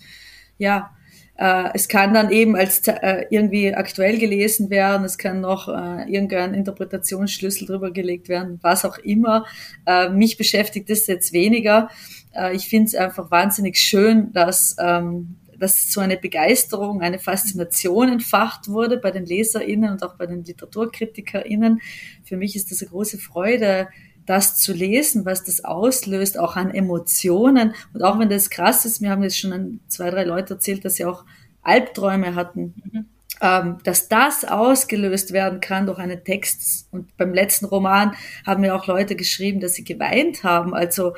[0.58, 0.94] ja,
[1.40, 6.04] äh, es kann dann eben als äh, irgendwie aktuell gelesen werden, es kann noch äh,
[6.12, 9.46] irgendein Interpretationsschlüssel drüber gelegt werden, was auch immer.
[9.86, 11.88] Äh, mich beschäftigt das jetzt weniger.
[12.36, 18.08] Äh, ich finde es einfach wahnsinnig schön, dass ähm, dass so eine Begeisterung, eine Faszination
[18.08, 21.82] entfacht wurde bei den LeserInnen und auch bei den LiteraturkritikerInnen.
[22.24, 23.88] Für mich ist das eine große Freude,
[24.30, 27.74] das zu lesen, was das auslöst, auch an Emotionen.
[27.92, 30.94] Und auch wenn das krass ist, mir haben jetzt schon zwei, drei Leute erzählt, dass
[30.94, 31.24] sie auch
[31.62, 32.74] Albträume hatten.
[32.84, 33.06] Mhm.
[33.42, 36.86] Ähm, dass das ausgelöst werden kann durch einen Text.
[36.92, 38.12] Und beim letzten Roman
[38.46, 40.74] haben mir auch Leute geschrieben, dass sie geweint haben.
[40.74, 41.14] Also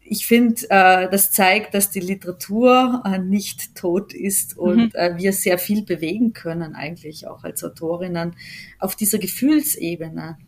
[0.00, 4.90] ich finde, äh, das zeigt, dass die Literatur äh, nicht tot ist und mhm.
[4.94, 8.34] äh, wir sehr viel bewegen können, eigentlich auch als Autorinnen,
[8.78, 10.38] auf dieser Gefühlsebene.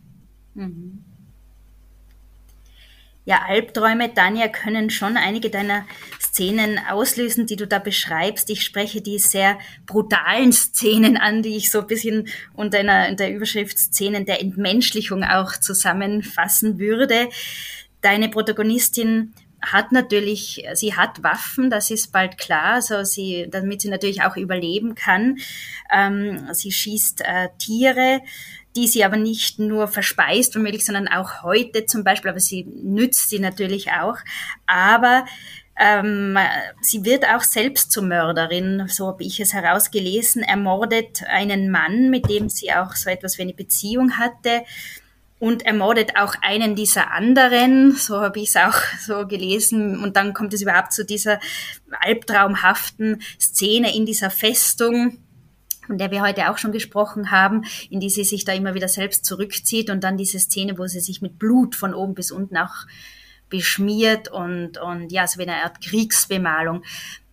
[0.55, 1.03] Mhm.
[3.25, 5.85] Ja, Albträume, Tanja, können schon einige deiner
[6.19, 8.49] Szenen auslösen, die du da beschreibst.
[8.49, 13.33] Ich spreche die sehr brutalen Szenen an, die ich so ein bisschen unter einer, der
[13.33, 17.29] Überschrift Szenen der Entmenschlichung auch zusammenfassen würde.
[18.01, 23.89] Deine Protagonistin hat natürlich, sie hat Waffen, das ist bald klar, also sie, damit sie
[23.89, 25.37] natürlich auch überleben kann.
[25.93, 28.19] Ähm, sie schießt äh, Tiere,
[28.75, 33.29] die sie aber nicht nur verspeist womöglich, sondern auch heute zum Beispiel, aber sie nützt
[33.29, 34.17] sie natürlich auch.
[34.65, 35.25] Aber
[35.79, 36.37] ähm,
[36.81, 42.29] sie wird auch selbst zur Mörderin, so habe ich es herausgelesen, ermordet einen Mann, mit
[42.29, 44.63] dem sie auch so etwas wie eine Beziehung hatte
[45.43, 50.01] und ermordet auch einen dieser anderen, so habe ich es auch so gelesen.
[50.01, 51.39] Und dann kommt es überhaupt zu dieser
[51.99, 55.17] albtraumhaften Szene in dieser Festung,
[55.87, 58.87] von der wir heute auch schon gesprochen haben, in die sie sich da immer wieder
[58.87, 62.57] selbst zurückzieht und dann diese Szene, wo sie sich mit Blut von oben bis unten
[62.57, 62.85] auch
[63.49, 66.83] beschmiert und, und ja, so wie eine Art Kriegsbemalung.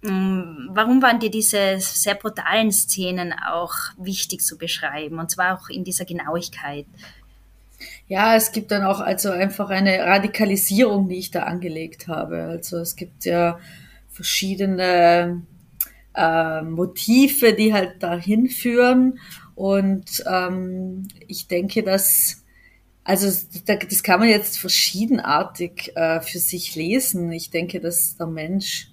[0.02, 5.68] Mm, warum waren dir diese sehr brutalen Szenen auch wichtig zu beschreiben und zwar auch
[5.68, 6.86] in dieser Genauigkeit?
[8.06, 12.42] Ja, es gibt dann auch also einfach eine Radikalisierung, die ich da angelegt habe.
[12.42, 13.58] Also es gibt ja
[14.10, 15.42] verschiedene
[16.14, 19.18] äh, Motive, die halt dahin führen.
[19.54, 22.44] Und ähm, ich denke, dass,
[23.04, 23.28] also
[23.66, 27.30] das kann man jetzt verschiedenartig äh, für sich lesen.
[27.32, 28.90] Ich denke, dass der Mensch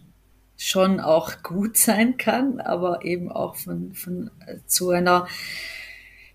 [0.58, 5.28] schon auch gut sein kann, aber eben auch von, von äh, zu einer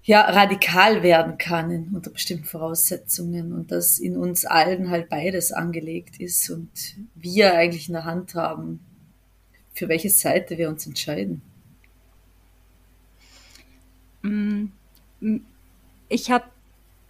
[0.05, 6.18] ja, radikal werden kann unter bestimmten Voraussetzungen und dass in uns allen halt beides angelegt
[6.18, 6.70] ist und
[7.14, 8.80] wir eigentlich in der Hand haben,
[9.75, 11.43] für welche Seite wir uns entscheiden.
[16.09, 16.45] Ich habe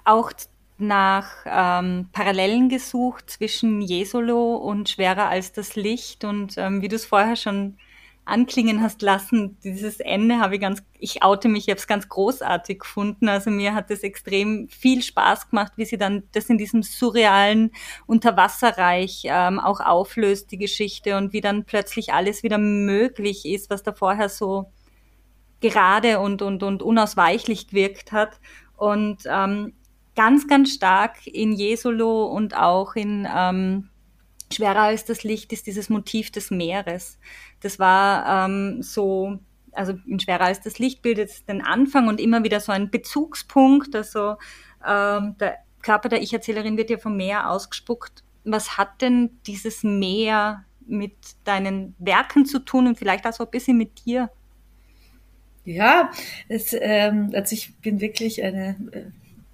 [0.05, 0.33] auch
[0.79, 6.97] nach ähm, Parallelen gesucht zwischen Jesolo und Schwerer als das Licht und ähm, wie du
[6.97, 7.77] es vorher schon
[8.25, 12.09] anklingen hast lassen, dieses Ende habe ich ganz, ich oute mich, ich habe es ganz
[12.09, 13.29] großartig gefunden.
[13.29, 17.73] Also mir hat es extrem viel Spaß gemacht, wie sie dann das in diesem surrealen
[18.07, 23.83] Unterwasserreich ähm, auch auflöst, die Geschichte, und wie dann plötzlich alles wieder möglich ist, was
[23.83, 24.71] da vorher so
[25.61, 28.39] gerade und, und, und unausweichlich gewirkt hat.
[28.77, 29.73] Und ähm,
[30.15, 33.89] ganz, ganz stark in Jesolo und auch in ähm,
[34.53, 37.19] Schwerer als das Licht ist dieses Motiv des Meeres.
[37.63, 39.39] Das war ähm, so,
[39.73, 43.95] also in Schwerer als das Licht bildet den Anfang und immer wieder so ein Bezugspunkt.
[43.95, 44.37] Also
[44.87, 48.25] ähm, der Körper der Ich-Erzählerin wird ja vom Meer ausgespuckt.
[48.45, 53.51] Was hat denn dieses Meer mit deinen Werken zu tun und vielleicht auch so ein
[53.51, 54.31] bisschen mit dir?
[55.65, 56.11] Ja,
[56.49, 59.05] es, ähm, also ich bin wirklich eine äh,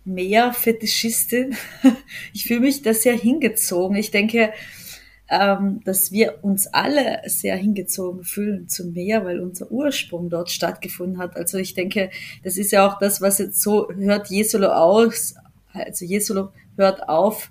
[0.05, 1.57] Meerfetischistin.
[2.33, 3.97] Ich fühle mich da sehr hingezogen.
[3.97, 4.53] Ich denke,
[5.31, 11.18] ähm, dass wir uns alle sehr hingezogen fühlen zum Meer, weil unser Ursprung dort stattgefunden
[11.18, 11.37] hat.
[11.37, 12.11] Also ich denke,
[12.45, 15.35] das ist ja auch das, was jetzt so hört Jesolo aus,
[15.72, 17.51] also Jesolo hört auf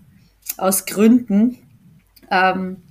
[0.58, 1.58] aus Gründen,
[2.32, 2.84] ähm,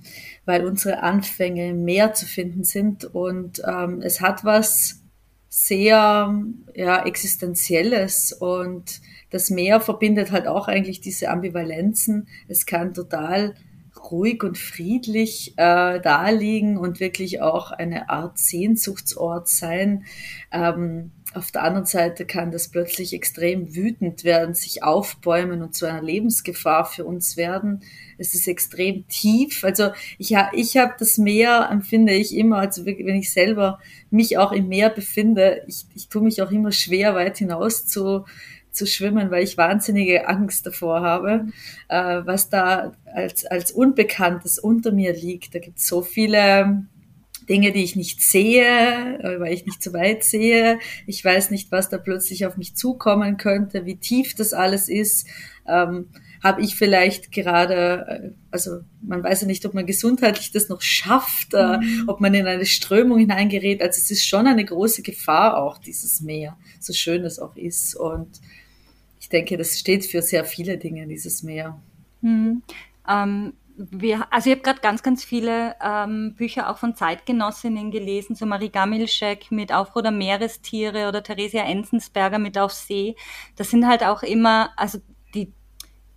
[0.45, 5.01] weil unsere Anfänge im Meer zu finden sind und ähm, es hat was
[5.49, 6.33] sehr
[6.75, 12.27] ja, existenzielles und das Meer verbindet halt auch eigentlich diese Ambivalenzen.
[12.47, 13.55] Es kann total
[14.11, 20.05] ruhig und friedlich äh, daliegen und wirklich auch eine Art Sehnsuchtsort sein.
[20.51, 25.85] Ähm, auf der anderen Seite kann das plötzlich extrem wütend werden, sich aufbäumen und zu
[25.85, 27.81] einer Lebensgefahr für uns werden.
[28.17, 29.63] Es ist extrem tief.
[29.63, 33.79] Also ich, ich habe das Meer, empfinde ich immer, also wenn ich selber
[34.09, 38.25] mich auch im Meer befinde, ich, ich tue mich auch immer schwer, weit hinaus zu,
[38.77, 41.47] zu schwimmen, weil ich wahnsinnige Angst davor habe,
[41.89, 45.55] äh, was da als, als Unbekanntes unter mir liegt.
[45.55, 46.85] Da gibt es so viele
[47.49, 50.79] Dinge, die ich nicht sehe, äh, weil ich nicht so weit sehe.
[51.05, 55.27] Ich weiß nicht, was da plötzlich auf mich zukommen könnte, wie tief das alles ist.
[55.67, 56.07] Ähm,
[56.43, 60.81] habe ich vielleicht gerade, äh, also man weiß ja nicht, ob man gesundheitlich das noch
[60.81, 62.03] schafft, äh, mhm.
[62.07, 63.81] ob man in eine Strömung hineingerät.
[63.81, 67.95] Also es ist schon eine große Gefahr auch, dieses Meer, so schön es auch ist.
[67.95, 68.39] Und
[69.19, 71.79] ich denke, das steht für sehr viele Dinge, dieses Meer.
[72.21, 72.61] Mhm.
[73.07, 78.35] Ähm, wir, also ich habe gerade ganz, ganz viele ähm, Bücher auch von Zeitgenossinnen gelesen,
[78.35, 83.15] so Marie Gamilschek mit Aufruhr der Meerestiere oder Theresia Enzensberger mit Auf See.
[83.55, 84.99] Das sind halt auch immer, also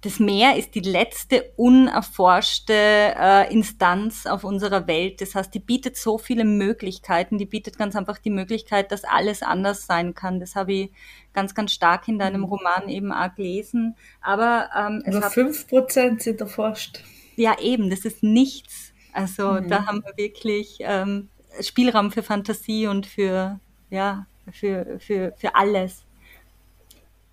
[0.02, 5.20] das Meer ist die letzte unerforschte äh, Instanz auf unserer Welt.
[5.20, 7.36] Das heißt, die bietet so viele Möglichkeiten.
[7.38, 10.40] Die bietet ganz einfach die Möglichkeit, dass alles anders sein kann.
[10.40, 10.90] Das habe ich
[11.34, 12.46] ganz, ganz stark in deinem mhm.
[12.46, 13.96] Roman eben auch gelesen.
[14.22, 17.00] Aber ähm, es Nur fünf Prozent sind erforscht
[17.40, 18.92] ja eben, das ist nichts.
[19.12, 19.68] Also mhm.
[19.68, 21.28] da haben wir wirklich ähm,
[21.60, 23.58] Spielraum für Fantasie und für,
[23.90, 26.04] ja, für, für, für alles.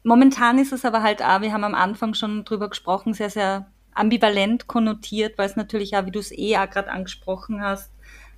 [0.08, 3.68] Momentan ist es aber halt auch, wir haben am Anfang schon drüber gesprochen, sehr, sehr
[3.94, 7.92] ambivalent konnotiert, weil es natürlich auch, wie du es eh auch gerade angesprochen hast,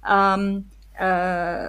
[0.10, 1.68] ähm, äh,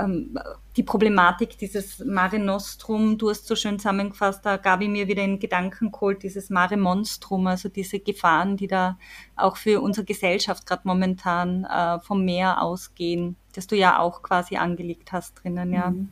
[0.00, 0.38] ähm,
[0.78, 5.22] die Problematik dieses Mare Nostrum, du hast so schön zusammengefasst, da gab ich mir wieder
[5.22, 8.96] in Gedanken geholt, dieses Mare Monstrum, also diese Gefahren, die da
[9.36, 14.56] auch für unsere Gesellschaft gerade momentan äh, vom Meer ausgehen, das du ja auch quasi
[14.56, 15.90] angelegt hast drinnen, ja.
[15.90, 16.08] Mhm.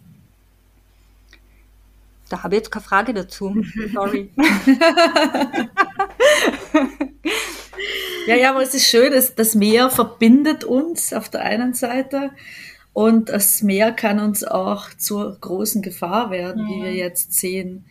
[2.34, 3.54] Da habe ich jetzt keine Frage dazu.
[3.92, 4.30] Sorry.
[8.26, 12.30] Ja, ja, aber es ist schön, dass das Meer verbindet uns auf der einen Seite
[12.94, 17.84] und das Meer kann uns auch zur großen Gefahr werden, wie wir jetzt sehen.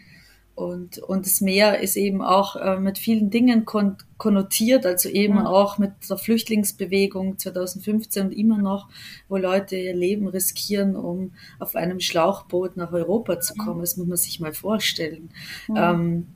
[0.55, 5.35] Und, und das Meer ist eben auch äh, mit vielen Dingen kon konnotiert, also eben
[5.35, 5.47] ja.
[5.47, 8.87] auch mit der Flüchtlingsbewegung 2015 und immer noch,
[9.27, 13.81] wo Leute ihr Leben riskieren, um auf einem Schlauchboot nach Europa zu kommen.
[13.81, 15.29] Das muss man sich mal vorstellen.
[15.67, 15.91] Ja.
[15.91, 16.27] Ähm,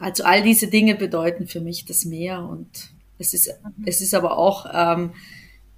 [0.00, 3.54] also all diese Dinge bedeuten für mich das Meer und es ist,
[3.86, 5.12] es ist aber auch ähm,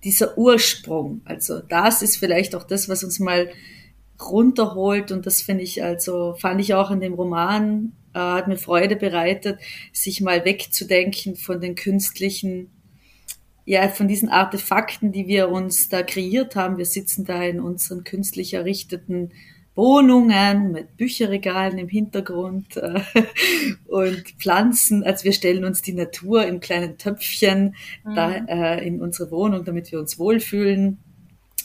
[0.02, 1.20] dieser Ursprung.
[1.26, 3.50] Also das ist vielleicht auch das, was uns mal
[4.18, 8.56] runterholt und das finde ich also, fand ich auch in dem Roman, äh, hat mir
[8.56, 9.58] Freude bereitet,
[9.92, 12.70] sich mal wegzudenken von den künstlichen,
[13.66, 16.78] ja, von diesen Artefakten, die wir uns da kreiert haben.
[16.78, 19.32] Wir sitzen da in unseren künstlich errichteten
[19.74, 23.00] Wohnungen mit Bücherregalen im Hintergrund äh,
[23.86, 25.02] und Pflanzen.
[25.02, 28.14] Also wir stellen uns die Natur in kleinen Töpfchen mhm.
[28.14, 30.98] da äh, in unsere Wohnung, damit wir uns wohlfühlen.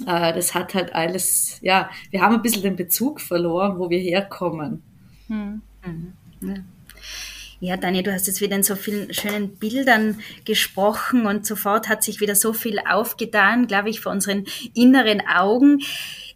[0.08, 4.00] Äh, das hat halt alles, ja, wir haben ein bisschen den Bezug verloren, wo wir
[4.00, 4.82] herkommen.
[5.28, 5.62] Mhm.
[5.86, 6.14] Mhm.
[7.62, 12.04] Ja, Dani, du hast jetzt wieder in so vielen schönen Bildern gesprochen und sofort hat
[12.04, 15.82] sich wieder so viel aufgetan, glaube ich, vor unseren inneren Augen.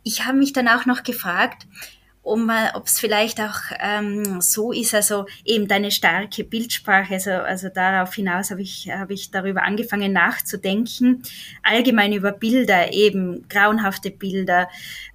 [0.04, 1.66] Ich habe mich dann auch noch gefragt,
[2.24, 7.68] um, ob es vielleicht auch ähm, so ist, also eben deine starke Bildsprache, also, also
[7.68, 11.22] darauf hinaus habe ich, hab ich darüber angefangen nachzudenken,
[11.64, 14.70] allgemein über Bilder, eben grauenhafte Bilder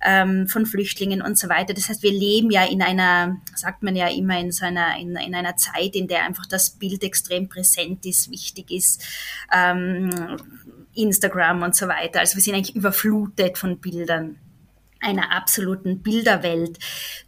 [0.04, 1.72] ähm, von Flüchtlingen und so weiter.
[1.72, 5.16] Das heißt, wir leben ja in einer, sagt man ja immer, in so einer, in,
[5.16, 9.02] in einer Zeit, in der einfach das Bild extrem präsent ist, wichtig ist.
[9.50, 10.10] Ähm,
[10.94, 12.20] Instagram und so weiter.
[12.20, 14.36] Also wir sind eigentlich überflutet von Bildern
[15.00, 16.78] einer absoluten Bilderwelt.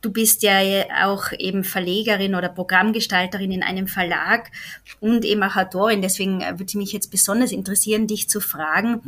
[0.00, 0.60] Du bist ja
[1.06, 4.50] auch eben Verlegerin oder Programmgestalterin in einem Verlag
[4.98, 6.02] und eben auch Autorin.
[6.02, 9.02] Deswegen würde mich jetzt besonders interessieren, dich zu fragen,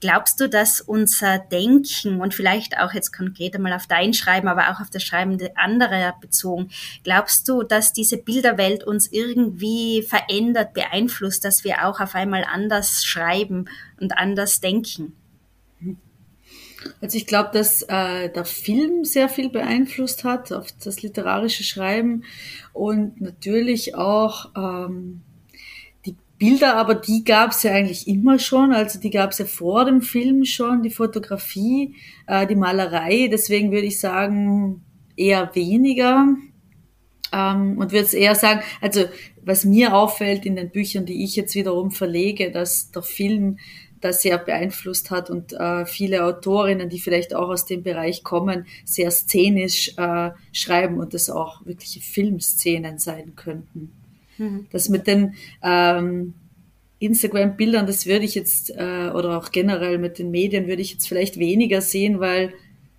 [0.00, 4.70] glaubst du, dass unser Denken und vielleicht auch jetzt konkret einmal auf dein Schreiben, aber
[4.70, 6.70] auch auf das Schreiben anderer bezogen,
[7.02, 13.04] glaubst du, dass diese Bilderwelt uns irgendwie verändert, beeinflusst, dass wir auch auf einmal anders
[13.04, 13.66] schreiben
[14.00, 15.16] und anders denken?
[17.00, 22.24] Also ich glaube, dass äh, der Film sehr viel beeinflusst hat auf das literarische Schreiben
[22.72, 25.22] und natürlich auch ähm,
[26.06, 28.72] die Bilder, aber die gab es ja eigentlich immer schon.
[28.72, 31.94] Also die gab es ja vor dem Film schon, die Fotografie,
[32.26, 33.28] äh, die Malerei.
[33.30, 34.82] Deswegen würde ich sagen
[35.16, 36.26] eher weniger.
[37.32, 39.04] Ähm, und würde es eher sagen, also
[39.42, 43.58] was mir auffällt in den Büchern, die ich jetzt wiederum verlege, dass der Film
[44.04, 48.66] das sehr beeinflusst hat und äh, viele Autorinnen, die vielleicht auch aus dem Bereich kommen,
[48.84, 53.92] sehr szenisch äh, schreiben und das auch wirkliche Filmszenen sein könnten.
[54.36, 54.66] Mhm.
[54.70, 56.34] Das mit den ähm,
[56.98, 61.08] Instagram-Bildern, das würde ich jetzt, äh, oder auch generell mit den Medien würde ich jetzt
[61.08, 62.52] vielleicht weniger sehen, weil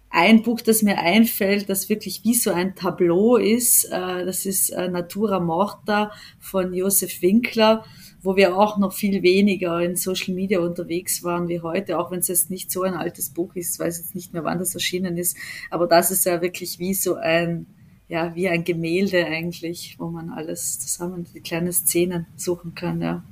[0.10, 4.70] ein Buch, das mir einfällt, das wirklich wie so ein Tableau ist, äh, das ist
[4.70, 7.86] äh, Natura Morta von Josef Winkler
[8.26, 12.20] wo wir auch noch viel weniger in Social Media unterwegs waren wie heute, auch wenn
[12.20, 15.18] es jetzt nicht so ein altes Buch ist, weiß jetzt nicht mehr, wann das erschienen
[15.18, 15.38] ist,
[15.70, 17.68] aber das ist ja wirklich wie so ein,
[18.08, 23.24] ja, wie ein Gemälde eigentlich, wo man alles zusammen, die kleinen Szenen suchen kann, ja.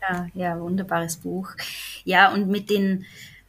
[0.00, 1.50] Ja, ja, wunderbares Buch.
[2.04, 3.04] Ja, und mit den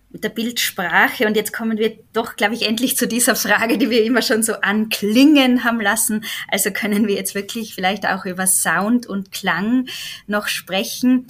[0.09, 1.27] mit der Bildsprache.
[1.27, 4.41] Und jetzt kommen wir doch, glaube ich, endlich zu dieser Frage, die wir immer schon
[4.41, 6.23] so anklingen haben lassen.
[6.49, 9.87] Also können wir jetzt wirklich vielleicht auch über Sound und Klang
[10.25, 11.27] noch sprechen.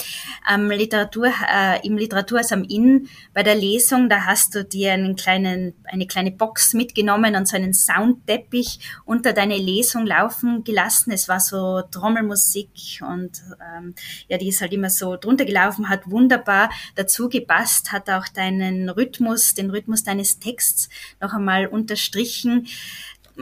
[0.51, 5.15] Ähm, Literatur, äh, Im Literaturhaus am Inn bei der Lesung, da hast du dir einen
[5.15, 11.11] kleinen, eine kleine Box mitgenommen und so einen Soundteppich unter deine Lesung laufen gelassen.
[11.11, 12.69] Es war so Trommelmusik
[13.01, 13.41] und
[13.75, 13.95] ähm,
[14.27, 18.66] ja, die ist halt immer so drunter gelaufen, hat wunderbar dazu gepasst, hat auch deine
[18.67, 20.89] deinen Rhythmus, den Rhythmus deines Texts
[21.21, 22.67] noch einmal unterstrichen.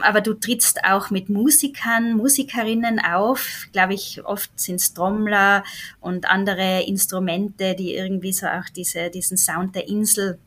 [0.00, 3.66] Aber du trittst auch mit Musikern, Musikerinnen auf.
[3.72, 5.64] Glaube ich, oft sind es Trommler
[6.00, 10.38] und andere Instrumente, die irgendwie so auch diese, diesen Sound der Insel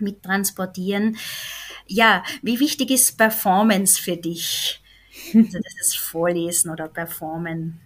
[0.00, 1.16] mittransportieren.
[1.86, 4.80] Ja, wie wichtig ist Performance für dich?
[5.32, 7.80] Also das ist Vorlesen oder Performen.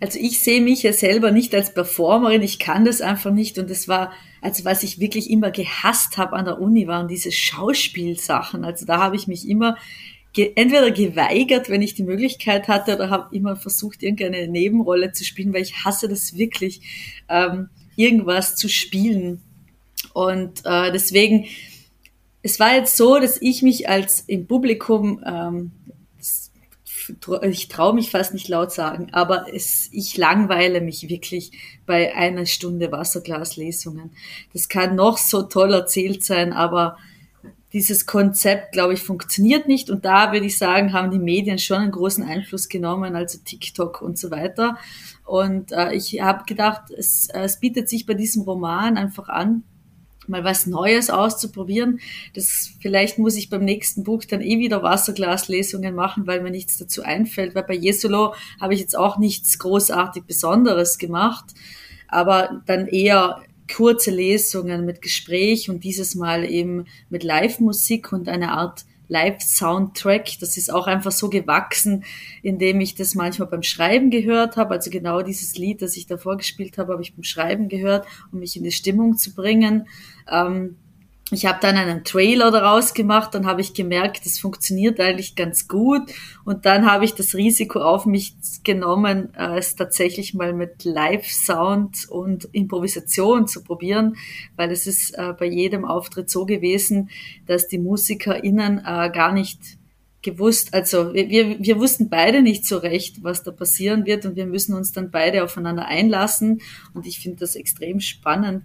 [0.00, 3.70] Also ich sehe mich ja selber nicht als Performerin, ich kann das einfach nicht und
[3.70, 4.12] es war,
[4.44, 8.62] also was ich wirklich immer gehasst habe an der Uni, waren diese Schauspielsachen.
[8.62, 9.78] Also da habe ich mich immer
[10.34, 15.24] ge entweder geweigert, wenn ich die Möglichkeit hatte, oder habe immer versucht, irgendeine Nebenrolle zu
[15.24, 16.82] spielen, weil ich hasse das wirklich,
[17.30, 19.40] ähm, irgendwas zu spielen.
[20.12, 21.46] Und äh, deswegen,
[22.42, 25.70] es war jetzt so, dass ich mich als im Publikum ähm,
[27.42, 31.52] ich traue mich fast nicht laut sagen, aber es, ich langweile mich wirklich
[31.86, 34.10] bei einer Stunde Wasserglaslesungen.
[34.52, 36.96] Das kann noch so toll erzählt sein, aber
[37.74, 39.90] dieses Konzept, glaube ich, funktioniert nicht.
[39.90, 44.00] Und da würde ich sagen, haben die Medien schon einen großen Einfluss genommen, also TikTok
[44.00, 44.78] und so weiter.
[45.24, 49.64] Und äh, ich habe gedacht, es, es bietet sich bei diesem Roman einfach an,
[50.28, 52.00] mal was Neues auszuprobieren.
[52.34, 56.78] Das vielleicht muss ich beim nächsten Buch dann eh wieder Wasserglaslesungen machen, weil mir nichts
[56.78, 57.54] dazu einfällt.
[57.54, 61.46] Weil bei Jesolo habe ich jetzt auch nichts großartig Besonderes gemacht,
[62.08, 68.52] aber dann eher kurze Lesungen mit Gespräch und dieses Mal eben mit Live-Musik und einer
[68.52, 70.38] Art Live-Soundtrack.
[70.40, 72.04] Das ist auch einfach so gewachsen,
[72.42, 74.74] indem ich das manchmal beim Schreiben gehört habe.
[74.74, 78.40] Also genau dieses Lied, das ich davor gespielt habe, habe ich beim Schreiben gehört, um
[78.40, 79.88] mich in die Stimmung zu bringen.
[80.30, 80.76] Ähm,
[81.30, 85.68] ich habe dann einen Trailer daraus gemacht, dann habe ich gemerkt, das funktioniert eigentlich ganz
[85.68, 86.02] gut.
[86.44, 92.08] Und dann habe ich das Risiko auf mich genommen, äh, es tatsächlich mal mit Live-Sound
[92.10, 94.16] und Improvisation zu probieren,
[94.56, 97.08] weil es ist äh, bei jedem Auftritt so gewesen,
[97.46, 99.60] dass die MusikerInnen äh, gar nicht
[100.20, 104.46] gewusst, also wir, wir wussten beide nicht so recht, was da passieren wird und wir
[104.46, 106.62] müssen uns dann beide aufeinander einlassen.
[106.94, 108.64] Und ich finde das extrem spannend,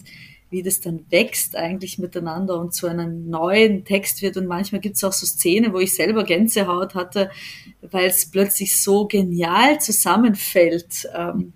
[0.50, 4.38] wie das dann wächst eigentlich miteinander und zu einem neuen Text wird.
[4.38, 7.30] Und manchmal gibt es auch so Szenen, wo ich selber Gänsehaut hatte,
[7.82, 11.08] weil es plötzlich so genial zusammenfällt.
[11.16, 11.54] Ähm,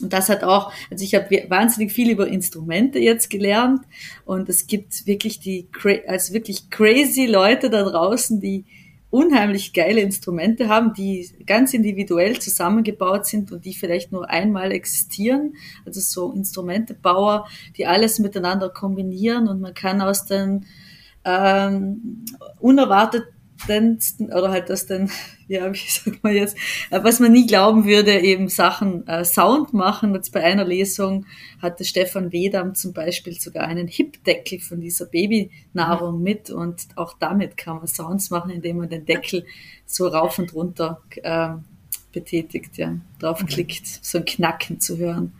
[0.00, 3.82] und das hat auch, also ich habe wahnsinnig viel über Instrumente jetzt gelernt
[4.24, 5.68] und es gibt wirklich die,
[6.06, 8.64] also wirklich crazy Leute da draußen, die
[9.12, 15.54] unheimlich geile Instrumente haben, die ganz individuell zusammengebaut sind und die vielleicht nur einmal existieren.
[15.84, 17.46] Also so Instrumentebauer,
[17.76, 20.64] die alles miteinander kombinieren und man kann aus den
[21.26, 22.24] ähm,
[22.58, 23.24] unerwartet
[23.62, 25.10] absurdendsten oder halt das dann,
[25.48, 26.56] ja, wie sagt man jetzt,
[26.90, 30.14] äh, was man nie glauben würde, eben Sachen äh, Sound machen.
[30.14, 31.26] Jetzt bei einer Lesung
[31.60, 36.22] hatte Stefan Wedam zum Beispiel sogar einen Hipdeckel von dieser Babynahrung mhm.
[36.22, 39.44] mit und auch damit kann man Sounds machen, indem man den Deckel
[39.86, 41.50] so rauf und runter äh,
[42.12, 43.98] betätigt, ja, draufklickt, mhm.
[44.02, 45.32] so ein Knacken zu hören.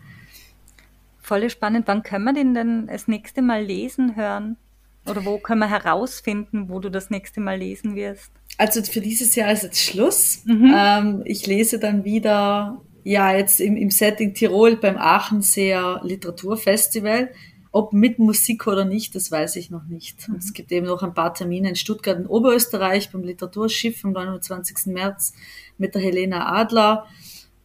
[1.21, 1.87] Voll spannend.
[1.87, 4.57] Wann können wir den denn das nächste Mal lesen hören?
[5.05, 8.31] Oder wo können wir herausfinden, wo du das nächste Mal lesen wirst?
[8.57, 10.43] Also für dieses Jahr ist jetzt Schluss.
[10.45, 10.73] Mhm.
[10.75, 17.31] Ähm, ich lese dann wieder, ja, jetzt im, im Setting Tirol beim Aachenseer Literaturfestival.
[17.71, 20.29] Ob mit Musik oder nicht, das weiß ich noch nicht.
[20.29, 20.35] Mhm.
[20.35, 24.93] Es gibt eben noch ein paar Termine in Stuttgart und Oberösterreich beim Literaturschiff am 29.
[24.93, 25.33] März
[25.77, 27.07] mit der Helena Adler.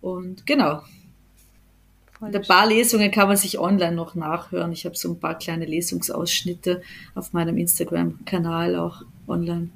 [0.01, 0.80] Und genau,
[2.19, 4.73] Voll ein paar Lesungen kann man sich online noch nachhören.
[4.73, 6.83] Ich habe so ein paar kleine Lesungsausschnitte
[7.14, 9.71] auf meinem Instagram-Kanal auch online.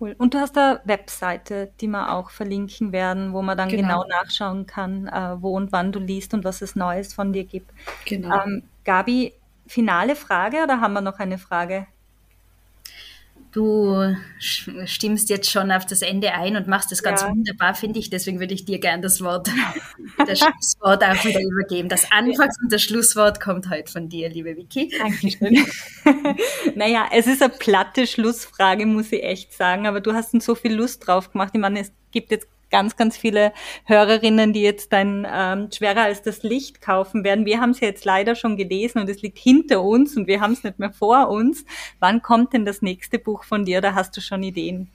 [0.00, 0.14] Cool.
[0.18, 4.04] Und du hast eine Webseite, die wir auch verlinken werden, wo man dann genau, genau
[4.08, 7.70] nachschauen kann, äh, wo und wann du liest und was es Neues von dir gibt.
[8.04, 8.44] Genau.
[8.44, 9.32] Ähm, Gabi,
[9.66, 11.86] finale Frage oder haben wir noch eine Frage?
[13.58, 17.28] Du stimmst jetzt schon auf das Ende ein und machst das ganz ja.
[17.28, 18.08] wunderbar, finde ich.
[18.08, 19.50] Deswegen würde ich dir gerne das Wort,
[20.28, 21.88] das Schlusswort auch wieder übergeben.
[21.88, 24.94] Das Anfangs- und das Schlusswort kommt heute von dir, liebe Vicky.
[24.96, 25.66] Dankeschön.
[26.76, 30.54] naja, es ist eine platte Schlussfrage, muss ich echt sagen, aber du hast uns so
[30.54, 31.50] viel Lust drauf gemacht.
[31.52, 33.52] Ich meine, es gibt jetzt ganz, ganz viele
[33.84, 37.46] Hörerinnen, die jetzt dann ähm, schwerer als das Licht kaufen werden.
[37.46, 40.52] Wir haben es jetzt leider schon gelesen und es liegt hinter uns und wir haben
[40.52, 41.64] es nicht mehr vor uns.
[41.98, 43.80] Wann kommt denn das nächste Buch von dir?
[43.80, 44.90] Da hast du schon Ideen?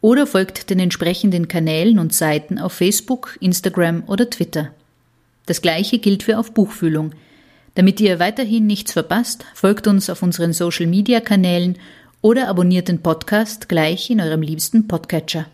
[0.01, 4.71] oder folgt den entsprechenden Kanälen und Seiten auf Facebook, Instagram oder Twitter.
[5.45, 7.13] Das gleiche gilt für auf Buchfühlung.
[7.75, 11.77] Damit ihr weiterhin nichts verpasst, folgt uns auf unseren Social Media Kanälen
[12.21, 15.45] oder abonniert den Podcast gleich in eurem liebsten Podcatcher.